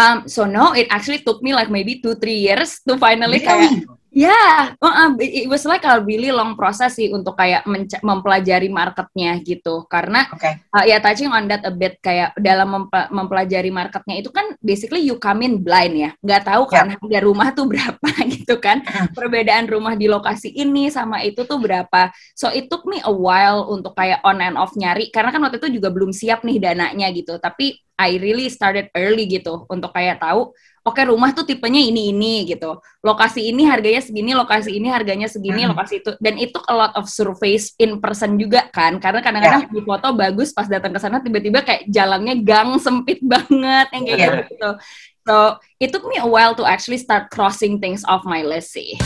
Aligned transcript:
Um, 0.00 0.24
so 0.24 0.48
no, 0.48 0.72
it 0.72 0.88
actually 0.88 1.20
took 1.20 1.44
me 1.44 1.52
like 1.52 1.68
maybe 1.68 2.00
two 2.00 2.16
three 2.16 2.40
years 2.40 2.80
to 2.88 2.96
finally 2.96 3.44
Really? 3.44 3.44
kayak 3.44 3.72
Ya, 4.10 4.74
yeah, 4.74 5.14
it 5.22 5.46
was 5.46 5.62
like 5.62 5.86
a 5.86 6.02
really 6.02 6.34
long 6.34 6.58
process 6.58 6.98
sih 6.98 7.14
untuk 7.14 7.38
kayak 7.38 7.62
mempelajari 8.02 8.66
marketnya 8.66 9.38
gitu. 9.38 9.86
Karena 9.86 10.26
okay. 10.34 10.58
uh, 10.74 10.82
ya 10.82 10.98
touching 10.98 11.30
on 11.30 11.46
that 11.46 11.62
a 11.62 11.70
bit 11.70 12.02
kayak 12.02 12.34
dalam 12.34 12.74
mempe 12.74 13.00
mempelajari 13.14 13.70
marketnya 13.70 14.18
itu 14.18 14.34
kan 14.34 14.58
basically 14.58 15.06
you 15.06 15.14
come 15.22 15.46
in 15.46 15.62
blind 15.62 15.94
ya, 15.94 16.10
nggak 16.26 16.42
tahu 16.42 16.66
kan 16.66 16.90
yeah. 16.90 16.98
harga 16.98 17.20
rumah 17.22 17.48
tuh 17.54 17.66
berapa 17.72 18.10
gitu 18.26 18.58
kan. 18.58 18.82
Perbedaan 19.14 19.70
rumah 19.70 19.94
di 19.94 20.10
lokasi 20.10 20.50
ini 20.58 20.90
sama 20.90 21.22
itu 21.22 21.46
tuh 21.46 21.62
berapa. 21.62 22.10
So 22.34 22.50
it 22.50 22.66
took 22.66 22.90
me 22.90 22.98
a 23.06 23.14
while 23.14 23.70
untuk 23.70 23.94
kayak 23.94 24.26
on 24.26 24.42
and 24.42 24.58
off 24.58 24.74
nyari 24.74 25.14
karena 25.14 25.30
kan 25.30 25.38
waktu 25.46 25.62
itu 25.62 25.78
juga 25.78 25.94
belum 25.94 26.10
siap 26.10 26.42
nih 26.42 26.58
dananya 26.58 27.06
gitu. 27.14 27.38
Tapi 27.38 27.78
I 28.00 28.16
really 28.16 28.48
started 28.48 28.88
early 28.96 29.28
gitu 29.28 29.68
untuk 29.68 29.92
kayak 29.92 30.24
tahu 30.24 30.56
oke 30.80 30.96
okay, 30.96 31.04
rumah 31.04 31.30
tuh 31.36 31.44
tipenya 31.44 31.80
ini 31.80 32.12
ini 32.12 32.48
gitu 32.48 32.80
lokasi 33.04 33.52
ini 33.52 33.68
harganya 33.68 34.00
segini 34.00 34.32
lokasi 34.32 34.70
ini 34.72 34.88
harganya 34.88 35.28
segini 35.28 35.64
hmm. 35.64 35.70
lokasi 35.76 36.00
itu 36.00 36.12
dan 36.16 36.34
itu 36.40 36.58
a 36.68 36.74
lot 36.74 36.92
of 36.96 37.04
surveys 37.08 37.76
in 37.76 38.00
person 38.00 38.40
juga 38.40 38.68
kan 38.72 38.96
karena 38.96 39.20
kadang-kadang 39.20 39.68
yeah. 39.68 39.72
di 39.72 39.80
foto 39.84 40.08
bagus 40.16 40.56
pas 40.56 40.68
datang 40.68 40.96
ke 40.96 41.00
sana 41.00 41.20
tiba-tiba 41.20 41.60
kayak 41.60 41.84
jalannya 41.88 42.40
gang 42.40 42.80
sempit 42.80 43.20
banget 43.32 43.86
yang 43.92 44.04
kayak 44.08 44.18
yeah. 44.18 44.44
gitu 44.48 44.70
so 45.28 45.34
it 45.76 45.92
took 45.92 46.04
me 46.08 46.16
a 46.16 46.28
while 46.28 46.56
to 46.56 46.64
actually 46.64 46.98
start 46.98 47.28
crossing 47.28 47.76
things 47.76 48.00
off 48.08 48.24
my 48.24 48.40
list 48.40 48.72
sih 48.72 48.96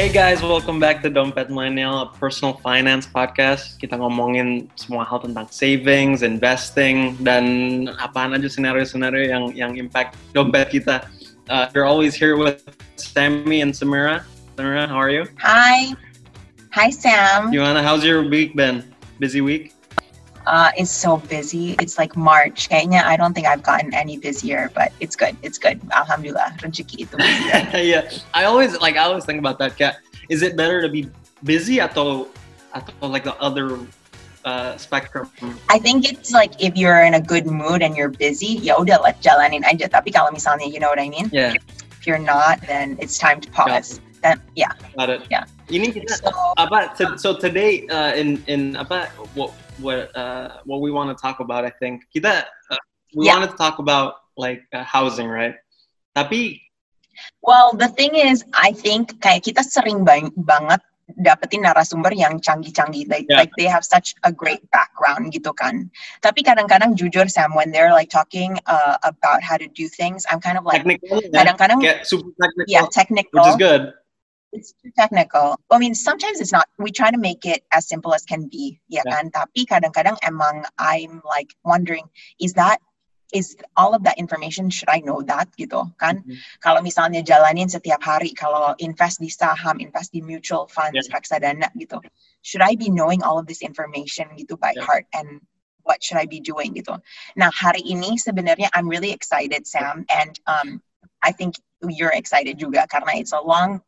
Hey 0.00 0.08
guys, 0.08 0.40
welcome 0.40 0.80
back 0.80 1.02
to 1.02 1.10
Dompet 1.12 1.50
Millennial, 1.50 2.00
a 2.00 2.06
personal 2.16 2.56
finance 2.64 3.04
podcast. 3.04 3.76
Kita 3.76 4.00
ngomongin 4.00 4.72
semua 4.72 5.04
hal 5.04 5.20
tentang 5.20 5.44
savings, 5.52 6.24
investing, 6.24 7.20
dan 7.20 7.84
apaan 8.00 8.32
aja 8.32 8.48
senario-senario 8.48 9.28
yang 9.28 9.44
yang 9.52 9.72
impact 9.76 10.16
dompet 10.32 10.72
kita. 10.72 11.04
Uh, 11.52 11.68
you're 11.76 11.84
always 11.84 12.16
here 12.16 12.40
with 12.40 12.64
Sammy 12.96 13.60
and 13.60 13.76
Samira. 13.76 14.24
Samira, 14.56 14.88
how 14.88 14.96
are 14.96 15.12
you? 15.12 15.28
Hi. 15.36 15.92
Hi, 16.72 16.88
Sam. 16.88 17.52
Gimana? 17.52 17.84
How's 17.84 18.00
your 18.00 18.24
week 18.24 18.56
been? 18.56 18.80
Busy 19.20 19.44
week? 19.44 19.76
Uh, 20.46 20.70
it's 20.76 20.90
so 20.90 21.18
busy. 21.28 21.76
It's 21.80 21.98
like 21.98 22.16
March. 22.16 22.68
Kayaknya 22.68 23.04
I 23.04 23.16
don't 23.16 23.34
think 23.34 23.46
I've 23.46 23.62
gotten 23.62 23.92
any 23.94 24.18
busier, 24.18 24.70
but 24.74 24.92
it's 25.00 25.16
good. 25.16 25.36
It's 25.42 25.58
good. 25.58 25.80
Alhamdulillah. 25.92 26.56
Rezeki 26.58 27.06
itu. 27.06 27.16
yeah. 27.76 28.08
I 28.34 28.44
always 28.44 28.78
like 28.80 28.96
I 28.96 29.04
always 29.04 29.24
think 29.24 29.38
about 29.38 29.58
that. 29.58 29.76
Kat. 29.76 30.00
Is 30.28 30.42
it 30.42 30.56
better 30.56 30.80
to 30.80 30.88
be 30.88 31.10
busy 31.44 31.78
atau 31.82 32.28
atau 32.72 33.10
like 33.10 33.24
the 33.24 33.36
other 33.42 33.78
uh, 34.44 34.76
spectrum? 34.76 35.28
I 35.68 35.78
think 35.78 36.08
it's 36.08 36.32
like 36.32 36.56
if 36.62 36.76
you're 36.76 37.02
in 37.02 37.14
a 37.14 37.22
good 37.22 37.46
mood 37.46 37.82
and 37.82 37.96
you're 37.96 38.12
busy, 38.12 38.58
ya 38.62 38.78
udah 38.78 39.02
let 39.02 39.20
jalanin 39.20 39.64
aja. 39.68 39.90
Tapi 39.90 40.10
kalau 40.14 40.30
misalnya, 40.32 40.66
you 40.66 40.80
know 40.80 40.88
what 40.88 41.00
I 41.00 41.08
mean? 41.10 41.28
Yeah. 41.32 41.54
If 42.00 42.06
you're 42.06 42.22
not, 42.22 42.64
then 42.64 42.96
it's 42.96 43.18
time 43.18 43.40
to 43.44 43.48
pause. 43.52 44.00
Then 44.20 44.40
yeah. 44.56 44.72
Got 44.96 45.10
it. 45.10 45.22
Yeah. 45.32 45.44
Ini 45.72 45.96
kita 45.96 46.20
so, 46.20 46.30
apa? 46.60 46.92
So 47.16 47.36
today 47.36 47.88
uh, 47.88 48.12
in 48.12 48.40
in 48.46 48.76
apa? 48.76 49.08
What 49.32 49.56
what 49.80 50.14
uh, 50.16 50.60
what 50.64 50.80
we 50.80 50.90
want 50.90 51.08
to 51.10 51.16
talk 51.16 51.40
about 51.40 51.64
I 51.64 51.72
think 51.80 52.04
kita 52.14 52.44
uh, 52.70 52.82
we 53.16 53.26
yeah. 53.26 53.34
wanted 53.34 53.56
to 53.56 53.58
talk 53.58 53.80
about 53.80 54.28
like 54.36 54.62
uh, 54.72 54.84
housing 54.84 55.26
right 55.26 55.56
tapi 56.14 56.60
well 57.42 57.72
the 57.74 57.88
thing 57.88 58.14
is 58.14 58.44
I 58.54 58.72
think 58.72 59.18
kayak 59.20 59.48
kita 59.48 59.64
sering 59.64 60.04
bang 60.04 60.30
banget 60.36 60.80
dapetin 61.18 61.66
narasumber 61.66 62.14
yang 62.14 62.38
canggih-canggih 62.38 63.10
like, 63.10 63.26
yeah. 63.26 63.42
like 63.42 63.50
they 63.58 63.66
have 63.66 63.82
such 63.82 64.14
a 64.22 64.30
great 64.30 64.62
background 64.70 65.34
gitu 65.34 65.50
kan 65.50 65.90
tapi 66.22 66.46
kadang-kadang 66.46 66.94
jujur 66.94 67.26
Sam 67.26 67.50
when 67.58 67.74
they're 67.74 67.90
like 67.90 68.14
talking 68.14 68.54
uh, 68.70 68.94
about 69.02 69.42
how 69.42 69.58
to 69.58 69.66
do 69.74 69.90
things 69.90 70.22
I'm 70.30 70.38
kind 70.38 70.54
of 70.54 70.62
like 70.62 70.86
kadang-kadang 71.34 71.82
yeah, 71.82 72.06
super 72.06 72.30
technical 72.38 72.70
yeah 72.70 72.86
technical 72.94 73.42
which 73.42 73.50
is 73.50 73.58
good 73.58 73.90
it's 74.52 74.74
too 74.82 74.90
technical. 74.96 75.60
I 75.70 75.78
mean, 75.78 75.94
sometimes 75.94 76.40
it's 76.40 76.52
not. 76.52 76.68
We 76.78 76.90
try 76.90 77.10
to 77.10 77.18
make 77.18 77.46
it 77.46 77.62
as 77.72 77.88
simple 77.88 78.14
as 78.14 78.24
can 78.24 78.48
be, 78.48 78.80
ya 78.88 79.02
yeah. 79.06 79.14
kan? 79.14 79.30
Tapi 79.30 79.66
kadang-kadang 79.66 80.18
emang 80.22 80.66
I'm 80.78 81.22
like 81.24 81.54
wondering, 81.64 82.10
is 82.40 82.54
that 82.54 82.80
is 83.32 83.56
all 83.76 83.94
of 83.94 84.02
that 84.02 84.18
information 84.18 84.70
should 84.70 84.90
I 84.90 84.98
know 84.98 85.22
that 85.22 85.54
gitu 85.54 85.86
kan? 86.02 86.26
Mm 86.26 86.34
-hmm. 86.34 86.38
Kalau 86.58 86.82
misalnya 86.82 87.22
jalanin 87.22 87.70
setiap 87.70 88.02
hari, 88.02 88.34
kalau 88.34 88.74
invest 88.82 89.22
di 89.22 89.30
saham, 89.30 89.78
invest 89.78 90.10
di 90.10 90.18
mutual 90.18 90.66
funds, 90.66 91.06
yeah. 91.06 91.14
reksadana 91.14 91.70
gitu, 91.78 92.02
should 92.42 92.62
I 92.62 92.74
be 92.74 92.90
knowing 92.90 93.22
all 93.22 93.38
of 93.38 93.46
this 93.46 93.62
information 93.62 94.26
gitu 94.34 94.58
by 94.58 94.74
yeah. 94.74 94.82
heart 94.82 95.06
and 95.14 95.38
what 95.86 96.02
should 96.02 96.18
I 96.18 96.26
be 96.26 96.42
doing 96.42 96.74
gitu? 96.74 96.98
Nah 97.38 97.54
hari 97.54 97.86
ini 97.86 98.18
sebenarnya 98.18 98.66
I'm 98.74 98.90
really 98.90 99.14
excited 99.14 99.62
Sam 99.66 100.02
and 100.10 100.34
um, 100.50 100.82
I 101.22 101.30
think 101.30 101.54
you're 101.86 102.12
excited 102.12 102.58
juga 102.58 102.84
karena 102.90 103.16
it's 103.16 103.32
a 103.32 103.40
long 103.40 103.80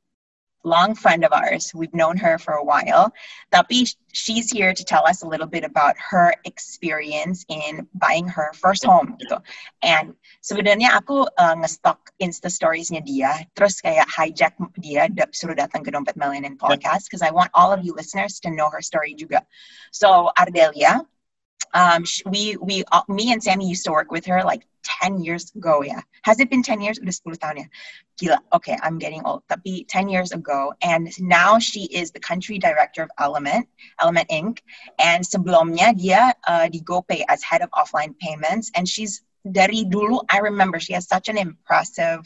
long 0.64 0.94
friend 0.94 1.24
of 1.24 1.32
ours. 1.32 1.72
We've 1.74 1.92
known 1.94 2.16
her 2.18 2.38
for 2.38 2.54
a 2.54 2.64
while. 2.64 3.12
Tapi 3.52 3.86
she's 4.12 4.50
here 4.50 4.72
to 4.72 4.84
tell 4.84 5.06
us 5.06 5.22
a 5.22 5.28
little 5.28 5.46
bit 5.46 5.64
about 5.64 5.96
her 5.98 6.34
experience 6.44 7.44
in 7.48 7.86
buying 7.94 8.28
her 8.28 8.52
first 8.54 8.84
home 8.84 9.16
gitu. 9.18 9.42
And 9.82 10.14
sebenarnya 10.42 10.94
aku 10.98 11.26
uh, 11.26 11.54
ngestok 11.58 12.14
Insta 12.22 12.50
storiesnya 12.50 13.02
dia, 13.02 13.46
terus 13.58 13.82
kayak 13.82 14.06
hijack 14.06 14.54
dia 14.78 15.10
suruh 15.34 15.56
datang 15.56 15.82
ke 15.82 15.90
Dompet 15.90 16.14
Millennial 16.14 16.54
Podcast 16.54 17.10
because 17.10 17.22
I 17.22 17.34
want 17.34 17.50
all 17.54 17.72
of 17.74 17.82
you 17.82 17.94
listeners 17.94 18.38
to 18.46 18.50
know 18.50 18.70
her 18.70 18.82
story 18.82 19.14
juga. 19.18 19.42
So 19.90 20.30
Ardelia, 20.38 21.02
um, 21.74 22.04
we 22.26 22.56
we 22.60 22.84
uh, 22.92 23.02
me 23.08 23.32
and 23.32 23.42
Sammy 23.42 23.68
used 23.68 23.84
to 23.84 23.92
work 23.92 24.10
with 24.10 24.26
her 24.26 24.44
like 24.44 24.66
10 24.82 25.22
years 25.22 25.52
ago 25.54 25.82
yeah. 25.82 26.00
Has 26.22 26.40
it 26.40 26.50
been 26.50 26.62
10 26.62 26.80
years? 26.80 26.98
Udah 26.98 27.14
10 27.14 27.38
tahun 27.38 27.56
ya 27.64 27.66
gila 28.18 28.38
okay 28.52 28.76
I'm 28.82 28.98
getting 28.98 29.22
old. 29.24 29.42
Tapi 29.48 29.86
10 29.88 30.08
years 30.08 30.32
ago 30.32 30.74
and 30.82 31.08
now 31.18 31.58
she 31.58 31.86
is 31.90 32.10
the 32.10 32.20
country 32.20 32.58
director 32.58 33.02
of 33.02 33.10
Element 33.18 33.68
Element 34.00 34.28
Inc. 34.30 34.60
And 34.98 35.24
sebelumnya 35.24 35.96
dia 35.96 36.34
uh, 36.46 36.68
di 36.68 36.80
GoPay 36.82 37.24
as 37.28 37.42
head 37.42 37.62
of 37.62 37.70
offline 37.72 38.14
payments. 38.18 38.70
And 38.74 38.86
she's 38.88 39.22
dari 39.42 39.82
dulu 39.82 40.22
I 40.30 40.38
remember 40.38 40.78
she 40.78 40.94
has 40.94 41.08
such 41.08 41.28
an 41.28 41.38
impressive 41.38 42.22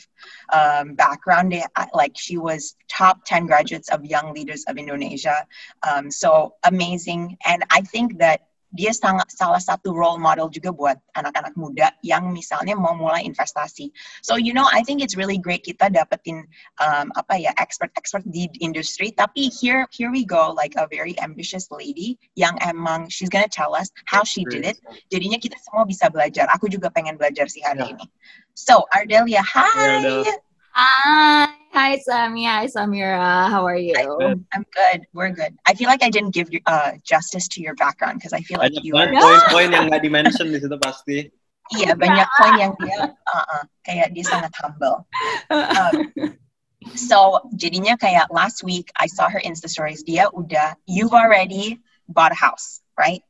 um, 0.52 0.94
background. 0.94 1.54
Like 1.94 2.12
she 2.16 2.36
was 2.36 2.76
top 2.88 3.24
10 3.24 3.46
graduates 3.46 3.88
of 3.88 4.04
young 4.04 4.34
leaders 4.34 4.64
of 4.68 4.76
Indonesia. 4.76 5.46
Um, 5.82 6.10
so 6.10 6.54
amazing. 6.64 7.36
And 7.44 7.64
I 7.70 7.80
think 7.80 8.18
that 8.18 8.48
dia 8.76 8.92
sangat 8.92 9.32
salah 9.32 9.58
satu 9.58 9.96
role 9.96 10.20
model 10.20 10.52
juga 10.52 10.70
buat 10.70 10.96
anak-anak 11.16 11.56
muda 11.56 11.90
yang 12.04 12.30
misalnya 12.30 12.76
mau 12.76 12.92
mulai 12.92 13.24
investasi. 13.24 13.90
So 14.20 14.36
you 14.36 14.52
know, 14.52 14.68
I 14.68 14.84
think 14.84 15.00
it's 15.00 15.16
really 15.16 15.40
great 15.40 15.64
kita 15.64 15.90
dapetin 15.90 16.44
um, 16.78 17.08
apa 17.16 17.40
ya 17.40 17.56
expert-expert 17.56 18.28
di 18.28 18.52
industri. 18.60 19.16
Tapi 19.16 19.48
here 19.48 19.88
here 19.90 20.12
we 20.12 20.22
go, 20.22 20.52
like 20.52 20.76
a 20.76 20.84
very 20.92 21.16
ambitious 21.24 21.72
lady 21.72 22.20
yang 22.36 22.54
emang 22.60 23.08
she's 23.08 23.32
gonna 23.32 23.48
tell 23.48 23.72
us 23.72 23.88
how 24.04 24.20
she 24.22 24.44
did 24.52 24.68
it. 24.68 24.76
Jadinya 25.08 25.40
kita 25.40 25.56
semua 25.64 25.88
bisa 25.88 26.12
belajar. 26.12 26.46
Aku 26.52 26.68
juga 26.68 26.92
pengen 26.92 27.16
belajar 27.16 27.48
sih 27.48 27.64
hari 27.64 27.88
yeah. 27.88 27.92
ini. 27.96 28.06
So 28.52 28.84
Ardelia, 28.92 29.40
hi. 29.40 30.04
Yeah, 30.22 30.38
Hi, 30.76 31.56
hi 31.76 31.98
Sammy, 31.98 32.46
hi 32.46 32.64
Samira. 32.72 33.52
How 33.52 33.66
are 33.66 33.76
you? 33.76 33.92
I'm, 34.00 34.46
I'm 34.54 34.64
good. 34.72 35.04
We're 35.12 35.28
good. 35.28 35.52
I 35.66 35.74
feel 35.74 35.88
like 35.88 36.02
I 36.02 36.08
didn't 36.08 36.32
give 36.32 36.48
you 36.50 36.60
uh, 36.64 36.92
justice 37.04 37.48
to 37.48 37.60
your 37.60 37.74
background 37.74 38.16
because 38.16 38.32
I 38.32 38.40
feel 38.40 38.56
like 38.56 38.72
banyak 38.72 38.84
you 38.88 38.96
are. 38.96 39.12
Poin-poin 39.12 39.72
yang 39.76 39.92
nggak 39.92 40.00
dimention 40.00 40.48
di 40.48 40.56
situ 40.56 40.72
pasti. 40.80 41.28
Iya, 41.76 41.92
banyak 41.92 42.28
poin 42.40 42.54
yang 42.56 42.72
dia 42.80 43.12
uh, 43.12 43.46
uh, 43.60 43.64
kayak 43.84 44.16
dia 44.16 44.24
sangat 44.24 44.56
humble. 44.56 45.04
Um, 45.52 46.32
so 47.10 47.44
jadinya 47.52 48.00
kayak 48.00 48.32
last 48.32 48.64
week 48.64 48.88
I 48.96 49.04
saw 49.04 49.28
her 49.28 49.42
Insta 49.44 49.68
stories. 49.68 50.00
Dia 50.00 50.32
udah, 50.32 50.80
you've 50.88 51.12
already 51.12 51.76
bought 52.08 52.32
a 52.32 52.38
house, 52.40 52.80
right? 52.96 53.20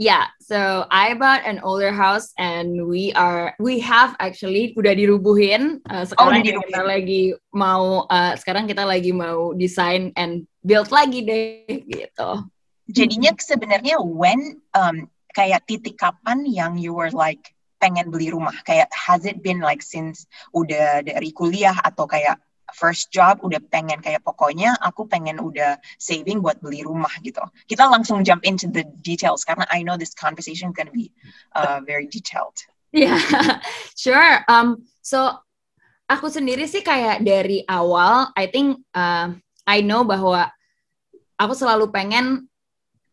Yeah, 0.00 0.32
so 0.40 0.88
I 0.88 1.12
bought 1.12 1.44
an 1.44 1.60
older 1.60 1.92
house 1.92 2.32
and 2.40 2.88
we 2.88 3.12
are 3.12 3.52
we 3.60 3.84
have 3.84 4.16
actually 4.16 4.72
udah 4.72 4.96
dirubuhin. 4.96 5.84
Uh, 5.84 6.08
sekarang 6.08 6.40
oh, 6.40 6.46
dirubuhin. 6.48 6.72
kita 6.72 6.80
lagi 6.88 7.22
mau 7.52 8.08
uh, 8.08 8.32
sekarang 8.32 8.64
kita 8.64 8.88
lagi 8.88 9.12
mau 9.12 9.52
design 9.52 10.08
and 10.16 10.48
build 10.64 10.88
lagi 10.88 11.20
deh 11.20 11.84
gitu. 11.84 12.48
Jadinya 12.88 13.36
sebenarnya 13.36 14.00
when 14.00 14.64
um, 14.72 15.04
kayak 15.36 15.68
titik 15.68 16.00
kapan 16.00 16.48
yang 16.48 16.80
you 16.80 16.96
were 16.96 17.12
like 17.12 17.52
pengen 17.76 18.08
beli 18.08 18.32
rumah? 18.32 18.56
Kayak 18.64 18.88
has 18.96 19.28
it 19.28 19.44
been 19.44 19.60
like 19.60 19.84
since 19.84 20.24
udah 20.56 21.04
dari 21.04 21.28
kuliah 21.36 21.76
atau 21.76 22.08
kayak 22.08 22.40
first 22.76 23.10
job 23.14 23.40
udah 23.42 23.58
pengen 23.70 23.98
kayak 24.02 24.22
pokoknya 24.22 24.74
aku 24.82 25.06
pengen 25.06 25.38
udah 25.38 25.78
saving 25.96 26.42
buat 26.42 26.58
beli 26.62 26.82
rumah 26.86 27.12
gitu. 27.22 27.42
Kita 27.66 27.86
langsung 27.86 28.22
jump 28.22 28.42
into 28.46 28.70
the 28.70 28.86
details 29.02 29.42
karena 29.46 29.66
I 29.70 29.82
know 29.82 29.96
this 29.96 30.14
conversation 30.14 30.74
gonna 30.74 30.94
be 30.94 31.10
uh, 31.54 31.80
very 31.84 32.06
detailed. 32.06 32.56
Yeah, 32.90 33.18
sure. 34.02 34.42
Um, 34.50 34.86
so 35.00 35.30
aku 36.10 36.26
sendiri 36.26 36.66
sih 36.66 36.82
kayak 36.82 37.22
dari 37.22 37.62
awal, 37.70 38.34
I 38.34 38.50
think 38.50 38.82
uh, 38.94 39.30
I 39.66 39.78
know 39.86 40.02
bahwa 40.02 40.50
aku 41.38 41.54
selalu 41.54 41.94
pengen 41.94 42.50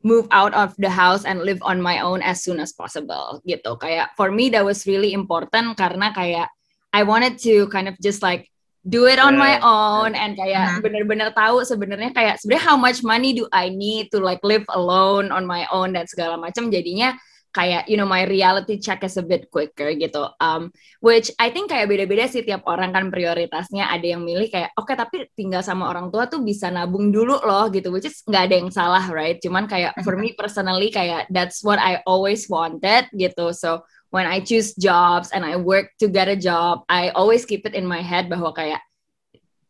move 0.02 0.26
out 0.32 0.54
of 0.54 0.74
the 0.82 0.90
house 0.90 1.26
and 1.26 1.44
live 1.46 1.62
on 1.62 1.82
my 1.82 2.02
own 2.02 2.22
as 2.26 2.42
soon 2.42 2.58
as 2.58 2.74
possible 2.74 3.42
gitu. 3.46 3.78
Kayak 3.78 4.18
for 4.18 4.34
me 4.34 4.50
that 4.50 4.66
was 4.66 4.90
really 4.90 5.14
important 5.14 5.78
karena 5.78 6.10
kayak 6.14 6.50
I 6.96 7.06
wanted 7.06 7.38
to 7.46 7.70
kind 7.70 7.86
of 7.86 7.94
just 8.02 8.26
like 8.26 8.50
do 8.88 9.04
it 9.06 9.20
on 9.20 9.36
my 9.36 9.60
own 9.60 10.16
and 10.16 10.40
kayak 10.40 10.80
bener 10.80 11.04
bener-bener 11.04 11.30
tahu 11.36 11.68
sebenarnya 11.68 12.16
kayak 12.16 12.40
sebenarnya 12.40 12.64
how 12.64 12.80
much 12.80 13.04
money 13.04 13.36
do 13.36 13.44
I 13.52 13.68
need 13.68 14.08
to 14.16 14.24
like 14.24 14.40
live 14.48 14.64
alone 14.72 15.30
on 15.36 15.44
my 15.44 15.68
own 15.76 15.94
dan 15.94 16.08
segala 16.08 16.40
macam. 16.40 16.72
Jadinya 16.72 17.20
kayak 17.52 17.90
you 17.90 17.98
know 17.98 18.06
my 18.06 18.22
reality 18.30 18.78
check 18.78 19.02
is 19.04 19.20
a 19.20 19.26
bit 19.26 19.52
quicker 19.52 19.92
gitu. 19.92 20.32
Um 20.40 20.72
which 21.04 21.34
I 21.36 21.52
think 21.52 21.68
kayak 21.68 21.92
beda-beda 21.92 22.32
sih 22.32 22.48
tiap 22.48 22.64
orang 22.64 22.96
kan 22.96 23.12
prioritasnya. 23.12 23.92
Ada 23.92 24.16
yang 24.16 24.24
milih 24.24 24.48
kayak 24.48 24.72
oke 24.80 24.88
okay, 24.88 24.96
tapi 24.96 25.18
tinggal 25.36 25.60
sama 25.66 25.92
orang 25.92 26.08
tua 26.08 26.32
tuh 26.32 26.40
bisa 26.40 26.72
nabung 26.72 27.12
dulu 27.12 27.44
loh 27.44 27.68
gitu 27.74 27.92
which 27.92 28.08
is 28.08 28.24
nggak 28.24 28.44
ada 28.48 28.56
yang 28.56 28.72
salah 28.72 29.04
right? 29.12 29.42
Cuman 29.44 29.68
kayak 29.68 30.00
for 30.08 30.16
me 30.16 30.32
personally 30.32 30.88
kayak 30.88 31.28
that's 31.28 31.60
what 31.60 31.82
I 31.82 32.00
always 32.08 32.48
wanted 32.48 33.12
gitu. 33.12 33.52
So 33.52 33.84
when 34.10 34.26
I 34.26 34.40
choose 34.40 34.74
jobs 34.76 35.32
and 35.32 35.44
I 35.44 35.56
work 35.58 35.92
to 36.00 36.08
get 36.08 36.28
a 36.28 36.36
job, 36.36 36.84
I 36.88 37.10
always 37.12 37.46
keep 37.46 37.66
it 37.66 37.76
in 37.76 37.86
my 37.86 38.02
head 38.02 38.30
bahwa 38.30 38.56
kayak 38.56 38.82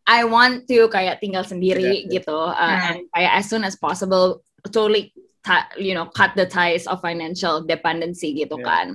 I 0.07 0.23
want 0.23 0.71
to 0.71 0.87
kayak 0.87 1.19
tinggal 1.19 1.43
sendiri 1.43 2.07
yeah. 2.07 2.21
gitu, 2.21 2.37
uh, 2.37 2.55
yeah. 2.55 2.87
and 2.95 2.97
kayak 3.11 3.31
as 3.43 3.45
soon 3.51 3.67
as 3.67 3.75
possible, 3.75 4.39
totally 4.71 5.11
you 5.79 5.95
know 5.95 6.07
cut 6.11 6.35
the 6.35 6.47
ties 6.47 6.87
of 6.87 7.03
financial 7.03 7.63
dependency 7.63 8.31
gitu 8.35 8.55
yeah. 8.59 8.67
kan. 8.67 8.87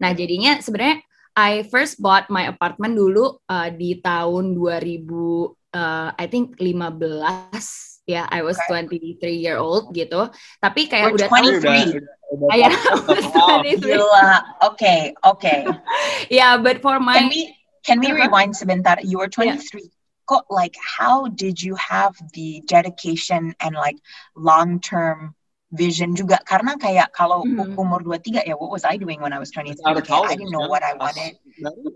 Nah 0.00 0.16
jadinya 0.16 0.60
sebenarnya 0.64 1.04
I 1.34 1.66
first 1.66 1.98
bought 1.98 2.30
my 2.30 2.46
apartment 2.48 2.94
dulu 2.94 3.42
uh, 3.50 3.68
di 3.74 3.98
tahun 4.00 4.54
2000 4.54 5.52
uh, 5.74 6.08
I 6.14 6.26
think 6.30 6.56
15 6.56 7.93
ya 8.04 8.24
yeah, 8.24 8.26
I 8.28 8.44
was 8.44 8.60
okay. 8.68 8.84
23 8.84 9.32
year 9.32 9.56
old 9.56 9.96
gitu. 9.96 10.28
Tapi 10.60 10.88
kayak 10.88 11.16
We're 11.16 11.24
udah 11.24 11.28
23. 11.28 12.04
Tahu, 12.04 12.48
I 12.50 12.58
wow. 14.00 14.68
okay, 14.74 15.14
okay. 15.24 15.64
yeah, 16.30 16.58
but 16.60 16.82
for 16.84 17.00
my 17.00 17.16
Can 17.16 17.28
we 17.32 17.42
can 17.84 17.98
we 18.00 18.12
rewind 18.12 18.52
sebentar? 18.56 19.00
You 19.00 19.18
were 19.20 19.28
23. 19.28 19.56
Yeah. 19.56 19.88
Got, 20.24 20.48
like 20.48 20.72
how 20.80 21.28
did 21.28 21.60
you 21.60 21.76
have 21.76 22.16
the 22.32 22.64
dedication 22.64 23.52
and 23.60 23.76
like 23.76 24.00
long 24.32 24.80
term 24.80 25.36
vision 25.68 26.16
juga 26.16 26.40
karena 26.48 26.80
kayak 26.80 27.12
kalau 27.12 27.44
mm-hmm. 27.44 27.76
umur 27.76 28.00
23 28.00 28.40
ya 28.46 28.56
what 28.56 28.72
was 28.72 28.88
I 28.88 28.96
doing 28.96 29.20
when 29.20 29.36
I 29.36 29.42
was 29.42 29.52
23 29.52 29.84
kayak, 29.84 30.32
I 30.32 30.38
didn't 30.38 30.54
know 30.54 30.64
what 30.64 30.80
I 30.80 30.96
wanted 30.96 31.36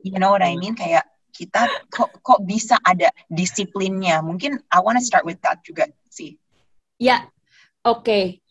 you 0.05 0.19
know 0.20 0.28
what 0.28 0.44
I 0.44 0.60
mean 0.60 0.76
kayak 0.76 1.08
kita 1.38 1.70
kok 1.94 2.11
kok 2.26 2.43
bisa 2.43 2.75
ada 2.82 3.14
disiplinnya 3.31 4.19
mungkin 4.19 4.58
I 4.75 4.82
want 4.82 4.99
to 4.99 5.06
start 5.06 5.23
with 5.23 5.38
that 5.46 5.62
juga 5.62 5.87
sih 6.11 6.35
ya 6.99 7.06
yeah. 7.06 7.20
oke 7.87 8.02
okay. 8.02 8.43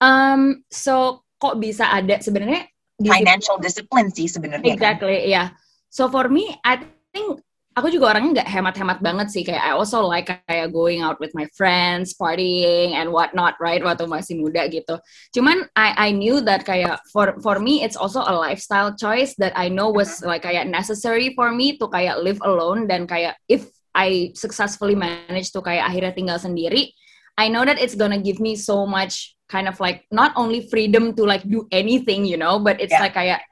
Um, 0.00 0.64
so 0.72 1.28
kok 1.36 1.60
bisa 1.60 1.84
ada 1.84 2.16
sebenarnya 2.24 2.72
financial 3.08 3.56
discipline 3.60 4.12
sih 4.12 4.28
sebenarnya. 4.28 4.76
Kan? 4.76 4.76
Exactly, 4.76 5.16
kan? 5.24 5.32
yeah. 5.32 5.46
So 5.88 6.12
for 6.12 6.28
me, 6.28 6.52
I 6.62 6.84
think 7.12 7.40
aku 7.78 7.86
juga 7.86 8.10
orangnya 8.14 8.42
nggak 8.42 8.50
hemat-hemat 8.50 8.98
banget 8.98 9.28
sih 9.30 9.42
kayak 9.46 9.62
I 9.62 9.72
also 9.78 10.02
like 10.02 10.26
kayak 10.26 10.74
going 10.74 11.06
out 11.06 11.22
with 11.22 11.30
my 11.38 11.46
friends, 11.54 12.12
partying 12.18 12.98
and 12.98 13.14
whatnot, 13.14 13.54
right? 13.62 13.78
Waktu 13.78 14.10
masih 14.10 14.42
muda 14.42 14.66
gitu. 14.66 14.98
Cuman 15.30 15.70
I 15.78 15.94
I 15.94 16.08
knew 16.10 16.42
that 16.42 16.66
kayak 16.66 16.98
for 17.14 17.38
for 17.38 17.62
me 17.62 17.86
it's 17.86 17.94
also 17.94 18.26
a 18.26 18.34
lifestyle 18.34 18.90
choice 18.98 19.38
that 19.38 19.54
I 19.54 19.70
know 19.70 19.88
was 19.94 20.18
like 20.26 20.42
kayak 20.42 20.66
necessary 20.66 21.32
for 21.38 21.54
me 21.54 21.78
to 21.78 21.86
kayak 21.86 22.18
live 22.20 22.42
alone 22.42 22.90
dan 22.90 23.06
kayak 23.06 23.38
if 23.46 23.70
I 23.94 24.34
successfully 24.38 24.94
manage 24.94 25.50
to 25.54 25.62
kayak 25.62 25.86
akhirnya 25.86 26.14
tinggal 26.14 26.38
sendiri, 26.38 26.94
I 27.38 27.50
know 27.50 27.62
that 27.66 27.78
it's 27.78 27.94
gonna 27.94 28.22
give 28.22 28.42
me 28.42 28.58
so 28.58 28.86
much 28.86 29.34
kind 29.50 29.66
of 29.66 29.78
like 29.82 30.06
not 30.14 30.30
only 30.38 30.66
freedom 30.70 31.10
to 31.18 31.26
like 31.26 31.42
do 31.42 31.66
anything 31.74 32.22
you 32.22 32.38
know 32.38 32.62
but 32.62 32.78
it's 32.78 32.94
yeah. 32.94 33.02
like 33.02 33.18
kayak 33.18 33.42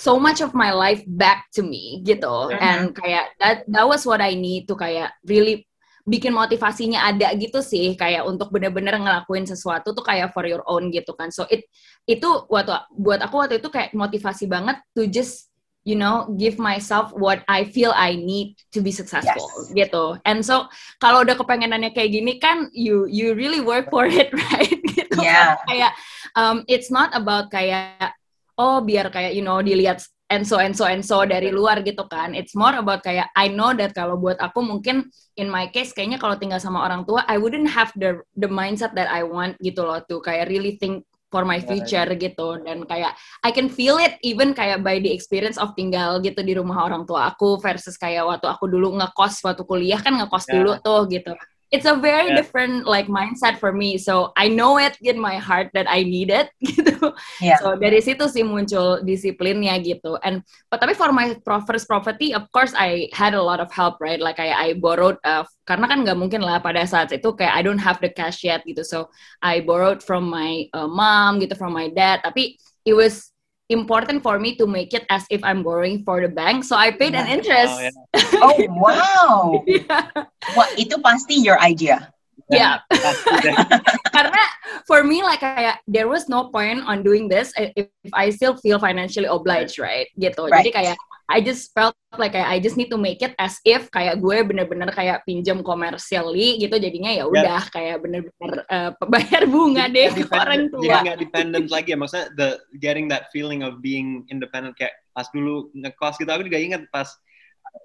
so 0.00 0.16
much 0.16 0.40
of 0.40 0.56
my 0.56 0.72
life 0.72 1.04
back 1.04 1.52
to 1.52 1.60
me 1.60 2.00
gitu 2.00 2.48
mm-hmm. 2.48 2.56
and 2.56 2.96
kayak 2.96 3.36
that 3.36 3.68
that 3.68 3.84
was 3.84 4.08
what 4.08 4.24
I 4.24 4.32
need 4.32 4.64
to 4.64 4.72
kayak 4.72 5.12
really 5.28 5.68
bikin 6.08 6.32
motivasinya 6.32 7.04
ada 7.04 7.36
gitu 7.36 7.60
sih 7.60 7.92
kayak 8.00 8.24
untuk 8.24 8.48
bener-bener 8.48 8.96
ngelakuin 8.96 9.44
sesuatu 9.44 9.92
tuh 9.92 10.00
kayak 10.00 10.32
for 10.32 10.48
your 10.48 10.64
own 10.64 10.88
gitu 10.88 11.12
kan 11.12 11.28
so 11.28 11.44
it 11.52 11.68
itu 12.08 12.26
waktu 12.48 12.72
buat 12.96 13.20
aku 13.20 13.44
waktu 13.44 13.60
itu 13.60 13.68
kayak 13.68 13.92
motivasi 13.92 14.48
banget 14.48 14.80
to 14.96 15.04
just 15.04 15.52
you 15.84 15.96
know 15.96 16.32
give 16.40 16.56
myself 16.56 17.12
what 17.12 17.44
I 17.48 17.68
feel 17.68 17.92
I 17.92 18.16
need 18.16 18.56
to 18.72 18.80
be 18.80 18.92
successful 18.92 19.48
yes. 19.68 19.76
gitu 19.76 20.16
and 20.24 20.40
so 20.40 20.68
kalau 20.96 21.24
udah 21.24 21.36
kepengenannya 21.36 21.92
kayak 21.92 22.16
gini 22.16 22.40
kan 22.40 22.72
you 22.72 23.04
you 23.04 23.36
really 23.36 23.60
work 23.60 23.92
for 23.92 24.08
it 24.08 24.32
right 24.48 24.80
gitu 24.96 25.20
yeah. 25.20 25.60
kayak 25.68 25.92
um, 26.36 26.64
it's 26.68 26.88
not 26.88 27.12
about 27.12 27.52
kayak 27.52 28.16
oh 28.60 28.84
biar 28.84 29.08
kayak 29.08 29.32
you 29.32 29.40
know 29.40 29.64
dilihat 29.64 30.04
and 30.28 30.44
so 30.44 30.60
and 30.60 30.76
so 30.76 30.84
and 30.84 31.00
so 31.00 31.24
dari 31.24 31.48
luar 31.48 31.80
gitu 31.80 32.04
kan 32.06 32.36
it's 32.36 32.52
more 32.52 32.76
about 32.76 33.00
kayak 33.00 33.32
I 33.32 33.48
know 33.48 33.72
that 33.72 33.96
kalau 33.96 34.20
buat 34.20 34.36
aku 34.36 34.60
mungkin 34.60 35.08
in 35.40 35.48
my 35.48 35.72
case 35.72 35.96
kayaknya 35.96 36.20
kalau 36.20 36.36
tinggal 36.36 36.60
sama 36.60 36.84
orang 36.84 37.08
tua 37.08 37.24
I 37.24 37.40
wouldn't 37.40 37.72
have 37.72 37.90
the 37.96 38.20
the 38.36 38.46
mindset 38.46 38.92
that 38.94 39.08
I 39.08 39.24
want 39.24 39.56
gitu 39.64 39.82
loh 39.82 39.98
tuh 40.04 40.20
kayak 40.20 40.52
really 40.52 40.76
think 40.76 41.08
for 41.30 41.46
my 41.46 41.62
future 41.62 42.06
yeah. 42.10 42.18
gitu 42.18 42.62
dan 42.66 42.86
kayak 42.86 43.14
I 43.46 43.50
can 43.54 43.70
feel 43.70 43.98
it 44.02 44.18
even 44.22 44.54
kayak 44.54 44.82
by 44.82 44.98
the 44.98 45.14
experience 45.14 45.56
of 45.56 45.74
tinggal 45.78 46.18
gitu 46.22 46.42
di 46.42 46.58
rumah 46.58 46.84
orang 46.84 47.06
tua 47.06 47.34
aku 47.34 47.58
versus 47.62 47.94
kayak 47.98 48.26
waktu 48.26 48.50
aku 48.50 48.66
dulu 48.66 48.98
ngekos 48.98 49.42
waktu 49.46 49.62
kuliah 49.66 50.02
kan 50.02 50.18
ngekos 50.18 50.46
yeah. 50.46 50.54
dulu 50.58 50.72
tuh 50.82 51.00
gitu 51.10 51.32
it's 51.70 51.86
a 51.86 51.94
very 51.94 52.28
yeah. 52.28 52.36
different 52.36 52.86
like 52.86 53.06
mindset 53.06 53.58
for 53.58 53.72
me. 53.72 53.96
So 53.96 54.32
I 54.36 54.48
know 54.48 54.78
it 54.78 54.98
in 55.00 55.18
my 55.18 55.38
heart 55.38 55.70
that 55.74 55.86
I 55.88 56.02
need 56.02 56.30
it 56.30 56.50
gitu. 56.66 57.14
Yeah. 57.38 57.62
So 57.62 57.78
dari 57.78 58.02
situ 58.02 58.26
sih 58.26 58.42
muncul 58.42 59.06
disiplinnya 59.06 59.78
gitu. 59.78 60.18
And 60.26 60.42
but 60.66 60.82
tapi 60.82 60.98
for 60.98 61.14
my 61.14 61.38
first 61.46 61.86
property, 61.86 62.34
of 62.34 62.50
course 62.50 62.74
I 62.74 63.06
had 63.14 63.38
a 63.38 63.42
lot 63.42 63.62
of 63.62 63.70
help, 63.70 64.02
right? 64.02 64.18
Like 64.18 64.42
I 64.42 64.50
I 64.50 64.68
borrowed 64.74 65.22
uh, 65.22 65.46
karena 65.62 65.86
kan 65.86 66.02
nggak 66.02 66.18
mungkin 66.18 66.42
lah 66.42 66.58
pada 66.58 66.82
saat 66.82 67.14
itu 67.14 67.30
kayak 67.38 67.54
I 67.54 67.62
don't 67.62 67.80
have 67.80 68.02
the 68.02 68.10
cash 68.10 68.42
yet 68.42 68.66
gitu. 68.66 68.82
So 68.82 69.14
I 69.38 69.62
borrowed 69.62 70.02
from 70.02 70.26
my 70.26 70.66
uh, 70.74 70.90
mom 70.90 71.38
gitu, 71.38 71.54
from 71.54 71.70
my 71.70 71.86
dad. 71.94 72.26
Tapi 72.26 72.58
it 72.82 72.98
was 72.98 73.30
important 73.70 74.22
for 74.22 74.38
me 74.38 74.54
to 74.58 74.66
make 74.66 74.92
it 74.92 75.06
as 75.08 75.24
if 75.30 75.40
I'm 75.46 75.62
borrowing 75.62 76.02
for 76.04 76.20
the 76.20 76.28
bank. 76.28 76.66
So 76.66 76.76
I 76.76 76.90
paid 76.90 77.14
an 77.14 77.26
interest. 77.26 77.72
Oh, 77.72 77.80
yeah. 77.80 78.20
oh 78.44 78.56
wow. 78.76 79.64
yeah. 79.66 80.10
Well, 80.58 80.70
itu 80.76 80.98
pasti 80.98 81.40
your 81.40 81.58
idea. 81.62 82.10
Yeah. 82.50 82.82
Karena 84.14 84.42
for 84.84 85.06
me 85.06 85.22
like 85.22 85.40
kayak 85.40 85.86
there 85.86 86.10
was 86.10 86.26
no 86.26 86.50
point 86.50 86.82
on 86.82 87.06
doing 87.06 87.30
this 87.30 87.54
if, 87.54 87.70
if 87.78 88.10
I 88.10 88.34
still 88.34 88.58
feel 88.58 88.82
financially 88.82 89.30
obliged, 89.30 89.78
right? 89.78 90.10
Gitu. 90.18 90.50
Right. 90.50 90.66
Jadi 90.66 90.70
kayak 90.74 90.96
I 91.30 91.38
just 91.38 91.70
felt 91.70 91.94
like 92.18 92.34
I 92.34 92.58
just 92.58 92.74
need 92.74 92.90
to 92.90 92.98
make 92.98 93.22
it 93.22 93.38
as 93.38 93.62
if 93.62 93.86
kayak 93.94 94.18
gue 94.18 94.42
bener-bener 94.42 94.90
kayak 94.90 95.22
pinjam 95.22 95.62
commercially 95.62 96.58
gitu 96.58 96.74
jadinya 96.74 97.14
ya 97.14 97.24
udah 97.30 97.62
yeah. 97.62 97.70
kayak 97.70 97.96
bener-bener 98.02 98.66
uh, 98.66 98.90
bayar 99.06 99.46
bunga 99.46 99.86
deh 99.86 100.10
ke 100.10 100.26
orang 100.34 100.66
tua. 100.74 100.82
Jadi 100.82 101.06
nggak 101.06 101.18
dependent 101.22 101.66
lagi 101.70 101.94
ya 101.94 101.98
maksudnya 102.02 102.26
the 102.34 102.48
getting 102.82 103.06
that 103.06 103.30
feeling 103.30 103.62
of 103.62 103.78
being 103.78 104.26
independent 104.26 104.74
kayak 104.74 104.98
pas 105.14 105.30
dulu 105.30 105.70
ngekos 105.78 106.18
gitu 106.18 106.30
aku 106.34 106.50
juga 106.50 106.58
inget 106.58 106.82
pas 106.90 107.06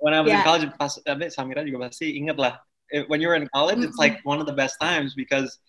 when 0.02 0.18
I 0.18 0.26
was 0.26 0.34
yeah. 0.34 0.42
in 0.42 0.48
college 0.50 0.66
pas 0.82 0.98
apa 1.06 1.30
Samira 1.30 1.62
juga 1.62 1.86
pasti 1.86 2.18
inget 2.18 2.42
lah 2.42 2.58
when 3.06 3.22
you're 3.22 3.38
in 3.38 3.46
college 3.54 3.78
mm 3.78 3.86
-hmm. 3.86 3.94
it's 3.94 4.02
like 4.02 4.26
one 4.26 4.42
of 4.42 4.50
the 4.50 4.58
best 4.58 4.82
times 4.82 5.14
because 5.14 5.62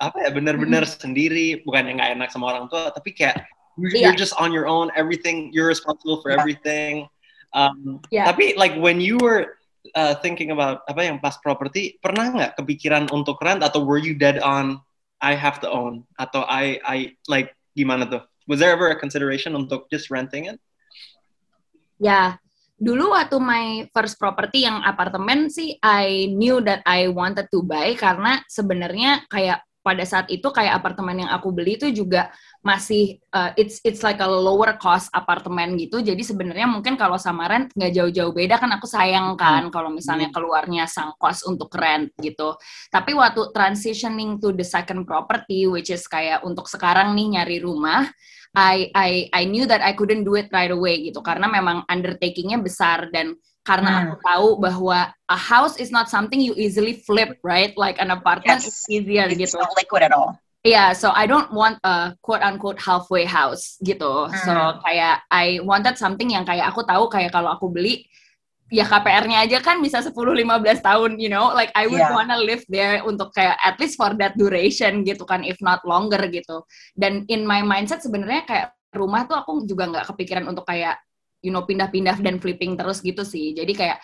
apa 0.00 0.24
ya 0.24 0.30
bener-bener 0.32 0.80
mm 0.80 0.88
-hmm. 0.88 1.00
sendiri 1.04 1.60
bukan 1.68 1.84
yang 1.84 2.00
nggak 2.00 2.12
enak 2.16 2.28
sama 2.32 2.56
orang 2.56 2.64
tua 2.72 2.88
tapi 2.88 3.12
kayak 3.12 3.44
you're, 3.76 3.90
yeah. 3.94 4.06
you're 4.08 4.18
just 4.18 4.34
on 4.38 4.52
your 4.52 4.66
own. 4.66 4.90
Everything 4.96 5.50
you're 5.52 5.66
responsible 5.66 6.22
for 6.22 6.30
yeah. 6.30 6.40
everything. 6.40 7.08
Um, 7.52 8.00
yeah. 8.10 8.26
Tapi 8.30 8.54
like 8.56 8.74
when 8.78 9.00
you 9.00 9.18
were 9.18 9.58
uh, 9.94 10.14
thinking 10.22 10.50
about 10.50 10.86
apa 10.86 11.04
yang 11.04 11.18
pas 11.18 11.38
property, 11.38 11.98
pernah 12.02 12.30
nggak 12.30 12.52
kepikiran 12.58 13.10
untuk 13.10 13.38
rent 13.42 13.62
atau 13.62 13.82
were 13.82 14.00
you 14.00 14.14
dead 14.14 14.38
on 14.42 14.78
I 15.20 15.36
have 15.36 15.60
to 15.60 15.68
own 15.68 16.08
atau 16.16 16.46
I 16.48 16.80
I 16.82 16.98
like 17.28 17.52
gimana 17.76 18.08
tuh? 18.08 18.22
Was 18.48 18.58
there 18.58 18.72
ever 18.72 18.90
a 18.90 18.98
consideration 18.98 19.54
untuk 19.54 19.86
just 19.92 20.10
renting 20.10 20.50
it? 20.50 20.58
Ya, 22.00 22.40
dulu 22.80 23.12
waktu 23.12 23.36
my 23.36 23.86
first 23.92 24.16
property 24.16 24.64
yang 24.64 24.80
apartemen 24.82 25.52
sih 25.52 25.76
I 25.84 26.32
knew 26.32 26.64
that 26.64 26.80
I 26.88 27.12
wanted 27.12 27.52
to 27.52 27.60
buy 27.60 27.92
karena 27.94 28.40
sebenarnya 28.48 29.28
kayak 29.28 29.60
pada 29.90 30.06
saat 30.06 30.30
itu 30.30 30.46
kayak 30.54 30.78
apartemen 30.78 31.26
yang 31.26 31.30
aku 31.34 31.50
beli 31.50 31.74
itu 31.74 31.90
juga 31.90 32.30
masih 32.62 33.18
uh, 33.34 33.50
it's 33.58 33.82
it's 33.82 34.06
like 34.06 34.22
a 34.22 34.30
lower 34.30 34.78
cost 34.78 35.10
apartemen 35.10 35.74
gitu 35.74 35.98
jadi 35.98 36.22
sebenarnya 36.22 36.70
mungkin 36.70 36.94
kalau 36.94 37.18
sama 37.18 37.50
rent 37.50 37.74
nggak 37.74 37.90
jauh-jauh 37.90 38.30
beda 38.30 38.62
kan 38.62 38.70
aku 38.70 38.86
sayang 38.86 39.34
kan 39.34 39.66
hmm. 39.66 39.74
kalau 39.74 39.90
misalnya 39.90 40.30
hmm. 40.30 40.36
keluarnya 40.38 40.86
sang 40.86 41.10
kos 41.18 41.42
untuk 41.42 41.74
rent 41.74 42.14
gitu 42.22 42.54
tapi 42.94 43.18
waktu 43.18 43.50
transitioning 43.50 44.38
to 44.38 44.54
the 44.54 44.62
second 44.62 45.02
property 45.02 45.66
which 45.66 45.90
is 45.90 46.06
kayak 46.06 46.38
untuk 46.46 46.70
sekarang 46.70 47.18
nih 47.18 47.42
nyari 47.42 47.58
rumah 47.58 48.06
I 48.54 48.94
I 48.94 49.10
I 49.34 49.42
knew 49.50 49.66
that 49.66 49.82
I 49.82 49.98
couldn't 49.98 50.22
do 50.22 50.38
it 50.38 50.50
right 50.54 50.70
away 50.70 51.02
gitu 51.02 51.18
karena 51.22 51.50
memang 51.50 51.82
undertakingnya 51.90 52.62
besar 52.62 53.10
dan 53.10 53.34
karena 53.68 53.90
hmm. 53.92 54.00
aku 54.08 54.16
tahu 54.24 54.48
bahwa 54.56 54.98
a 55.28 55.38
house 55.38 55.76
is 55.76 55.92
not 55.92 56.08
something 56.08 56.40
you 56.40 56.56
easily 56.56 56.96
flip, 57.04 57.36
right? 57.44 57.76
Like 57.76 58.00
an 58.00 58.08
apartment 58.08 58.64
yes. 58.64 58.68
is 58.72 58.76
easier 58.88 59.28
it's 59.28 59.36
gitu. 59.36 59.60
Not 59.60 59.76
liquid 59.76 60.02
at 60.04 60.16
all. 60.16 60.40
Yeah, 60.60 60.92
so 60.92 61.08
I 61.16 61.24
don't 61.24 61.48
want 61.56 61.80
a 61.88 62.12
quote 62.20 62.44
unquote 62.44 62.80
halfway 62.80 63.24
house 63.24 63.80
gitu. 63.80 64.28
Hmm. 64.28 64.36
So 64.44 64.52
kayak 64.84 65.24
I 65.32 65.60
wanted 65.64 65.96
something 65.96 66.32
yang 66.32 66.44
kayak 66.44 66.68
aku 66.68 66.84
tahu 66.84 67.08
kayak 67.08 67.32
kalau 67.32 67.52
aku 67.52 67.72
beli 67.72 68.04
ya 68.70 68.86
KPR-nya 68.86 69.44
aja 69.44 69.58
kan 69.58 69.82
bisa 69.82 69.98
10 69.98 70.12
15 70.12 70.84
tahun, 70.84 71.10
you 71.16 71.32
know. 71.32 71.52
Like 71.52 71.72
I 71.72 71.88
would 71.88 72.00
yeah. 72.00 72.12
wanna 72.12 72.40
live 72.40 72.64
there 72.68 73.00
untuk 73.04 73.32
kayak 73.32 73.56
at 73.60 73.76
least 73.80 73.96
for 73.96 74.12
that 74.20 74.36
duration 74.36 75.04
gitu 75.04 75.24
kan 75.24 75.44
if 75.44 75.56
not 75.64 75.80
longer 75.84 76.20
gitu. 76.28 76.64
Dan 76.92 77.24
in 77.32 77.44
my 77.44 77.60
mindset 77.64 78.00
sebenarnya 78.04 78.44
kayak 78.44 78.68
rumah 78.92 79.24
tuh 79.24 79.40
aku 79.40 79.64
juga 79.64 79.88
nggak 79.88 80.12
kepikiran 80.12 80.44
untuk 80.48 80.68
kayak 80.68 81.00
you 81.40 81.52
know 81.52 81.64
pindah-pindah 81.64 82.20
dan 82.20 82.38
flipping 82.38 82.76
terus 82.76 83.00
gitu 83.04 83.24
sih. 83.24 83.52
Jadi 83.56 83.72
kayak 83.72 83.98